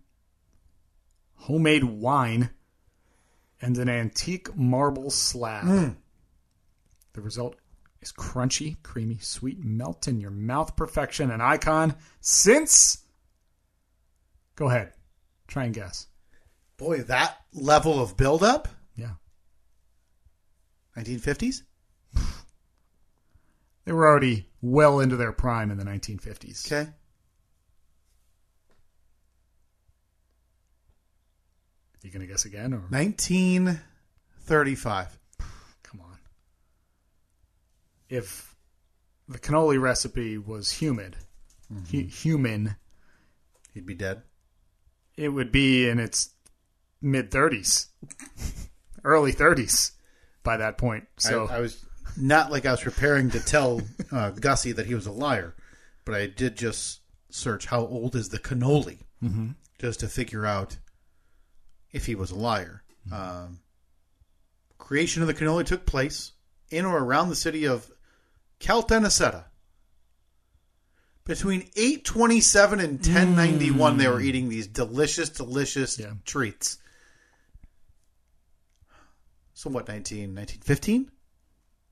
[1.35, 2.51] homemade wine,
[3.61, 5.63] and an antique marble slab.
[5.63, 5.89] Hmm.
[7.13, 7.55] The result
[8.01, 13.03] is crunchy, creamy, sweet, melt in your mouth perfection, an icon since.
[14.55, 14.93] Go ahead.
[15.47, 16.07] Try and guess.
[16.77, 18.67] Boy, that level of buildup.
[20.95, 21.03] Yeah.
[21.03, 21.63] 1950s.
[23.83, 26.71] They were already well into their prime in the 1950s.
[26.71, 26.91] Okay.
[32.03, 35.19] You gonna guess again, or 1935.
[35.83, 36.17] come on?
[38.09, 38.55] If
[39.27, 41.17] the cannoli recipe was humid,
[41.71, 41.85] mm-hmm.
[41.85, 42.75] hu- human,
[43.73, 44.23] He'd be dead.
[45.15, 46.31] it would be in its
[47.01, 47.87] mid 30s,
[49.03, 49.91] early 30s
[50.43, 51.07] by that point.
[51.17, 51.85] So I, I was
[52.17, 53.81] not like I was preparing to tell
[54.11, 55.55] uh, Gussie that he was a liar,
[56.05, 59.49] but I did just search how old is the cannoli mm-hmm.
[59.79, 60.77] just to figure out
[61.91, 62.83] if he was a liar.
[63.11, 63.59] Um,
[64.77, 66.33] creation of the cannoli took place
[66.69, 67.91] in or around the city of
[68.59, 69.45] Caltanissetta.
[71.23, 76.13] Between 827 and 1091, they were eating these delicious, delicious Yeah.
[76.25, 76.77] treats.
[79.61, 81.01] So what, 19, 1915?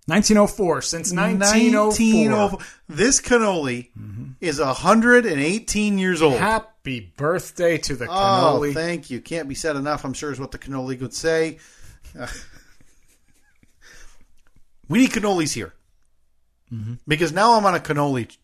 [0.07, 1.85] 1904 since 1904.
[1.85, 2.59] 1904.
[2.89, 3.89] This cannoli
[4.41, 6.39] is 118 years old.
[6.39, 8.73] Happy birthday to the Oh, cannoli.
[8.73, 9.21] thank you.
[9.21, 11.59] Can't be said enough, I'm sure, is what the cannoli would say.
[12.19, 12.25] Uh,
[14.89, 15.75] we need cannolis here.
[17.07, 18.35] Because now I'm on a cannoli.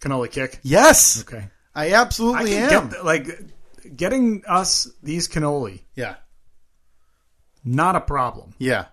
[0.00, 0.60] cannoli kick.
[0.62, 1.46] Yes, Okay.
[1.74, 2.88] I I absolutely can am.
[2.88, 3.28] get like
[3.96, 6.14] getting us these cannoli yeah,
[7.64, 8.54] not a problem.
[8.58, 8.86] yeah.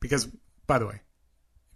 [0.00, 0.26] Because,
[0.66, 1.00] by the way,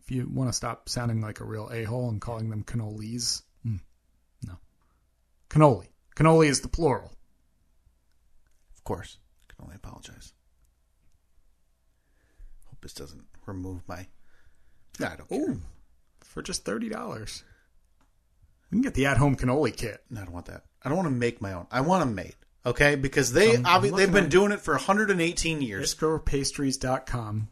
[0.01, 3.43] if you want to stop sounding like a real a hole and calling them cannolis,
[3.67, 3.81] mm,
[4.47, 4.55] no.
[5.51, 5.89] Cannoli.
[6.15, 7.11] Cannoli is the plural.
[8.77, 9.19] Of course.
[9.49, 10.33] I can only apologize.
[12.69, 14.07] Hope this doesn't remove my.
[15.01, 15.57] Nah, I don't care.
[16.21, 17.43] For just $30.
[18.71, 20.03] We can get the at home cannoli kit.
[20.11, 20.65] No, I don't want that.
[20.83, 21.67] I don't want to make my own.
[21.71, 22.37] I want them made.
[22.65, 25.95] Okay, because they I'm- I'm obvi- they've been at- doing it for 118 years.
[25.95, 27.49] IsgroPastries.com.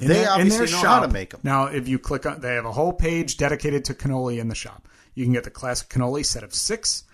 [0.00, 1.40] In They their- obviously know how to shop- make 'em.
[1.42, 4.54] Now, if you click on, they have a whole page dedicated to cannoli in the
[4.54, 4.88] shop.
[5.14, 7.04] You can get the classic cannoli set of six,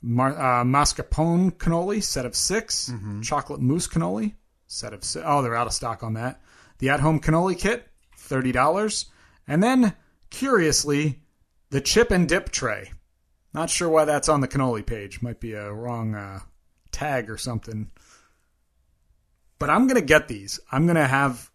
[0.00, 3.20] mar, uh, mascarpone cannoli set of 6 Mm-hmm.
[3.20, 4.34] chocolate mousse cannoli
[4.66, 5.22] set of six.
[5.26, 6.40] Oh, they're out of stock on that.
[6.78, 9.06] The at-home cannoli kit, thirty dollars,
[9.46, 9.94] and then
[10.30, 11.20] curiously,
[11.70, 12.92] the chip and dip tray.
[13.52, 15.20] Not sure why that's on the cannoli page.
[15.20, 16.40] Might be a wrong uh,
[16.92, 17.90] tag or something.
[19.58, 20.58] But I'm gonna get these.
[20.72, 21.50] I'm gonna have.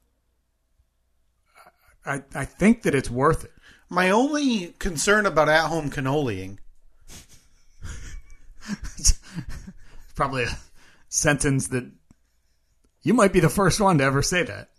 [2.06, 3.52] I I think that it's worth it.
[3.90, 6.60] My only concern about at-home cannoliing
[10.16, 10.58] Probably a
[11.10, 11.90] sentence that
[13.04, 14.70] you might be the first one to ever say that.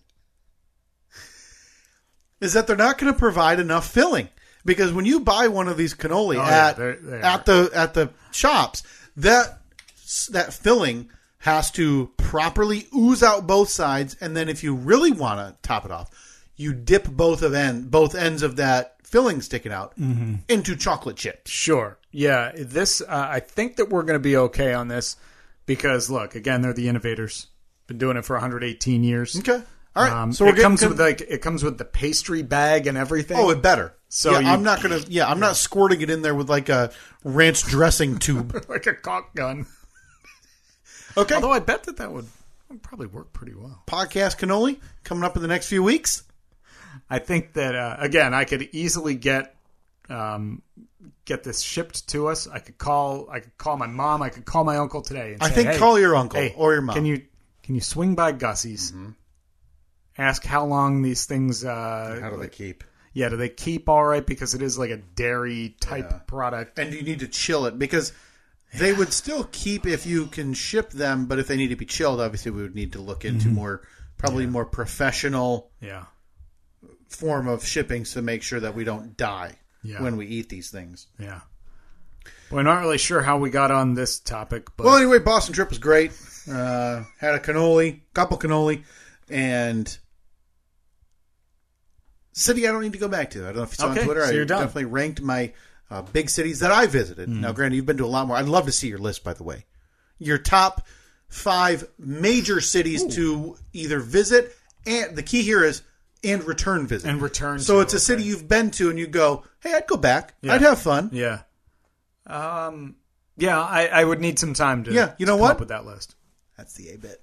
[2.40, 4.28] is that they're not going to provide enough filling.
[4.64, 7.70] Because when you buy one of these cannoli Oh, yeah, at they're- they at the
[7.72, 8.82] at the shops,
[9.16, 9.60] that
[10.32, 15.38] that filling has to properly ooze out both sides, and then if you really want
[15.38, 16.10] to top it off,
[16.56, 19.92] you dip both of end both ends of that filling sticking out
[20.48, 21.50] into chocolate chips.
[21.50, 21.98] Sure.
[22.10, 22.52] Yeah.
[22.56, 23.00] This.
[23.02, 25.16] Uh, I think that we're going to be okay on this
[25.66, 27.46] because look, again, they're the innovators.
[27.86, 29.38] Been doing it for 118 years.
[29.38, 29.62] Okay,
[29.94, 30.12] all right.
[30.12, 33.36] Um, so it getting comes with like it comes with the pastry bag and everything.
[33.38, 33.94] oh, it better.
[34.08, 34.98] So yeah, you- I'm not gonna.
[35.08, 36.90] Yeah, I'm not squirting it in there with like a
[37.22, 38.64] ranch dressing tube.
[38.68, 39.66] like a caulk gun.
[41.16, 42.26] Okay, Although I bet that that would,
[42.68, 43.82] would probably work pretty well.
[43.86, 46.22] podcast cannoli coming up in the next few weeks.
[47.08, 49.54] I think that uh, again, I could easily get
[50.08, 50.62] um,
[51.24, 52.46] get this shipped to us.
[52.48, 53.28] I could call.
[53.30, 54.22] I could call my mom.
[54.22, 55.32] I could call my uncle today.
[55.34, 56.94] And I say, think hey, call your uncle hey, or your mom.
[56.96, 57.22] Can you
[57.62, 58.92] can you swing by Gussie's?
[60.18, 61.64] Ask how long these things.
[61.64, 62.84] Uh, How do they keep?
[63.12, 64.24] yeah, do they keep all right?
[64.24, 66.18] Because it is like a dairy type Yeah.
[66.26, 66.78] product.
[66.78, 68.12] And you need to chill it because
[68.78, 71.86] they would still keep if you can ship them, but if they need to be
[71.86, 73.82] chilled, obviously we would need to look into more,
[74.18, 76.04] probably more professional Yeah,
[77.08, 80.02] form of shipping to make sure that we don't die Yeah.
[80.02, 81.06] when we eat these things.
[81.18, 81.40] yeah.
[82.50, 85.68] We're not really sure how we got on this topic, but Well, anyway, Boston trip
[85.68, 86.12] was great.
[86.48, 88.84] Uh, had a cannoli, couple cannoli,
[89.28, 89.98] and
[92.32, 93.42] city I don't need to go back to.
[93.42, 94.22] I don't know if you saw Okay, on Twitter.
[94.24, 94.60] so I you're done.
[94.62, 95.52] definitely ranked my
[95.90, 97.28] uh, big cities that I visited.
[97.28, 97.40] Hmm.
[97.40, 98.36] Now, granted, you've been to a lot more.
[98.36, 99.64] I'd love to see your list, by the way.
[100.18, 100.86] Your top
[101.28, 104.54] five major cities to either visit,
[104.86, 105.82] and the key here is
[106.24, 107.08] and return visit.
[107.08, 109.86] And return So to, it's a city you've been to, and you go, "Hey, I'd
[109.86, 110.34] go back.
[110.42, 110.54] Yeah.
[110.54, 111.40] I'd have fun." yeah,
[112.26, 112.96] um,
[113.36, 113.60] yeah.
[113.60, 115.52] I, I would need some time to Yeah, you know what?
[115.52, 116.14] up with that list.
[116.56, 117.20] That's the A bit.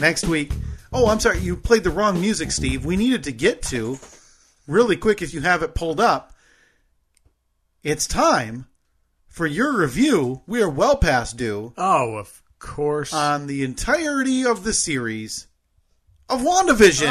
[0.00, 0.52] Next week.
[0.92, 1.38] Oh, I'm sorry.
[1.38, 2.84] You played the wrong music, Steve.
[2.84, 3.98] We needed to get to
[4.66, 6.32] really quick if you have it pulled up.
[7.82, 8.66] It's time
[9.26, 10.42] for your review.
[10.46, 13.12] We are well past due Oh, of course.
[13.14, 15.46] on the entirety of the series
[16.28, 17.08] of WandaVision.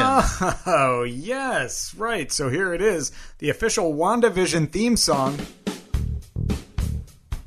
[0.67, 2.31] Oh, yes, right.
[2.31, 5.39] So here it is, the official WandaVision theme song.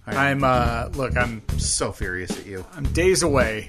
[0.05, 2.67] I'm uh look, I'm so furious at you.
[2.75, 3.69] I'm days away.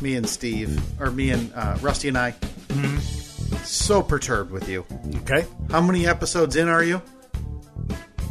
[0.00, 2.34] Me and Steve, or me and uh, Rusty and I,
[3.62, 4.84] so perturbed with you.
[5.22, 5.46] Okay.
[5.70, 7.00] How many episodes in are you?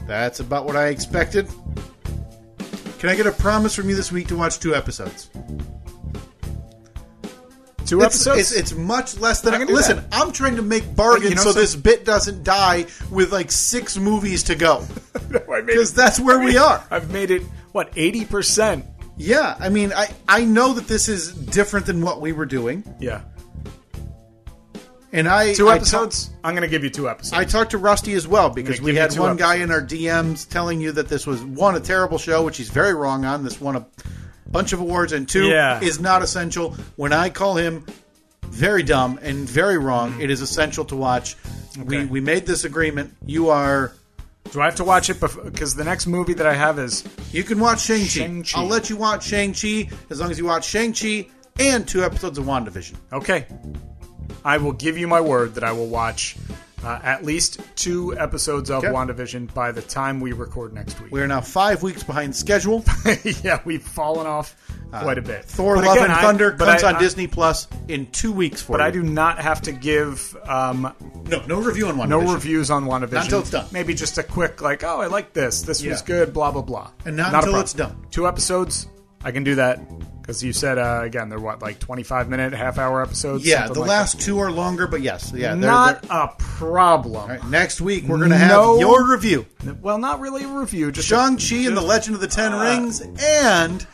[0.07, 1.47] That's about what I expected.
[2.99, 5.29] Can I get a promise from you this week to watch two episodes?
[7.85, 8.39] Two It's, episodes.
[8.39, 9.53] it's, it's much less than.
[9.53, 10.05] I do listen, that.
[10.11, 13.51] I'm trying to make bargains You know so some- this bit doesn't die with like
[13.51, 14.83] six movies to go.
[15.51, 16.83] I Because it- that's where we are.
[16.89, 17.43] I've made it
[17.73, 18.83] what, 80%?
[19.17, 22.83] Yeah, I mean, I I know that this is different than what we were doing,
[22.99, 23.21] Yeah.
[25.15, 26.29] And I Two I episodes?
[26.43, 27.33] I'm going to give you two episodes.
[27.33, 30.81] I talked to Rusty as well because we had one guy in our DMs telling
[30.81, 33.43] you that this was one a terrible show, which he's very wrong on.
[33.43, 33.85] This won a
[34.51, 35.79] bunch of awards, and two Yeah.
[35.81, 36.75] is not essential.
[36.97, 37.85] When I call him
[38.43, 41.37] very dumb and very wrong, it is essential to watch.
[41.77, 41.97] We.
[41.97, 42.05] Okay.
[42.05, 43.13] we made this agreement.
[43.25, 43.93] You are
[44.51, 47.43] Do I have to watch it because the next movie that I have is you
[47.43, 48.05] can watch Shang Chi.
[48.05, 48.59] Shang-Chi.
[48.59, 52.03] I'll let you watch Shang Chi as long as you watch Shang Chi and two
[52.03, 52.95] episodes of WandaVision.
[53.13, 53.47] Okay.
[54.45, 56.37] I will give you my word that I will watch
[56.83, 58.93] uh, at least two episodes of Okay.
[58.93, 61.11] WandaVision by the time we record next week.
[61.11, 62.85] We are now five weeks behind schedule.
[63.43, 64.55] yeah, we've fallen off
[64.91, 65.45] quite a bit.
[65.45, 68.05] Thor: But Love again, and I- Thunder but comes I- on I- Disney Plus in
[68.11, 68.85] two weeks for But you.
[68.87, 70.93] I do not have to give um,
[71.27, 72.09] no no review on WandaVision.
[72.09, 73.13] no reviews on WandaVision.
[73.13, 73.65] Not until it's done.
[73.71, 75.63] Maybe just a quick, like, oh, I like this.
[75.63, 76.91] This was good, blah, blah, blah.
[77.03, 78.05] And not a until it's done.
[78.11, 78.87] Two episodes,
[79.23, 79.79] I can do that.
[80.25, 83.45] Because you said, uh, again, they're what, like 25 minute, half hour episodes?
[83.45, 85.49] Yeah, the like last two are longer, but yes, yeah.
[85.53, 87.29] They're, Not they're- a problem.
[87.29, 88.79] right, next week we're going to have No.
[88.79, 89.45] your review:
[89.83, 90.91] Well, not really a review.
[90.91, 93.85] Just Shang Chi and the Legend of the Ten Uh, Rings, and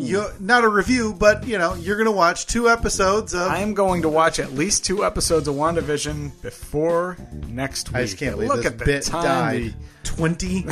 [0.00, 3.42] you not a review, but you know you're going to watch two episodes of.
[3.42, 7.96] I am going to watch at least two episodes of WandaVision before next week.
[7.96, 9.22] I just can't believe Look this at the bit time.
[9.22, 9.74] died.
[10.02, 10.62] Twenty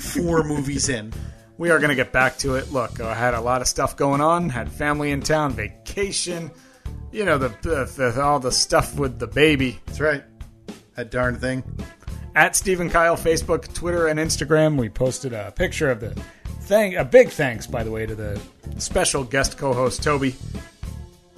[0.00, 1.12] four movies in.
[1.58, 2.70] We are going to get back to it.
[2.72, 4.50] Look, I had a lot of stuff going on.
[4.50, 6.50] Had family in town, vacation.
[7.12, 9.78] You know the, the, the all the stuff with the baby.
[9.86, 10.22] That's right.
[10.96, 11.64] That darn thing.
[12.34, 16.10] At Steve and Kyle, Facebook, Twitter, and Instagram, we posted a picture of the
[16.62, 16.96] thing.
[16.96, 18.38] A big thanks, by the way, to the
[18.76, 20.34] special guest co-host Toby.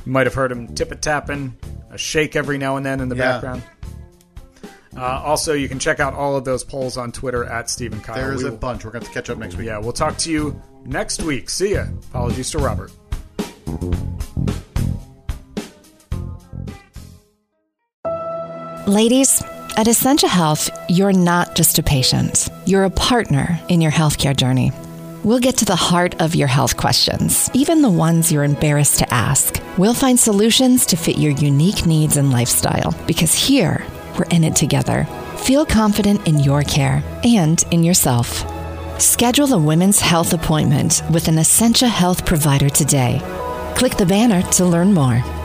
[0.05, 1.57] You might have heard him tip a tapping,
[1.91, 3.33] a shake every now and then in the Yeah.
[3.33, 3.63] background.
[4.99, 8.03] Uh, also, you can check out all of those polls on Twitter at Steve and
[8.03, 8.17] Kyle.
[8.17, 8.85] There is We a will- bunch.
[8.85, 9.67] We're going to catch up next week.
[9.69, 11.49] yeah, we'll talk to you next week.
[11.51, 11.85] See ya.
[12.11, 12.91] Apologies to Robert.
[18.87, 19.43] Ladies,
[19.77, 24.73] at Essentia Health, you're not just a patient, you're a partner in your healthcare journey.
[25.25, 29.13] We'll get to the heart of your health questions, even the ones you're embarrassed to
[29.13, 29.61] ask.
[29.77, 33.85] We'll find solutions to fit your unique needs and lifestyle because here,
[34.19, 35.05] we're in it together.
[35.37, 38.45] Feel confident in your care and in yourself.
[39.01, 43.21] Schedule a women's health appointment with an Essentia Health provider today.
[43.77, 45.38] Click the banner to learn more.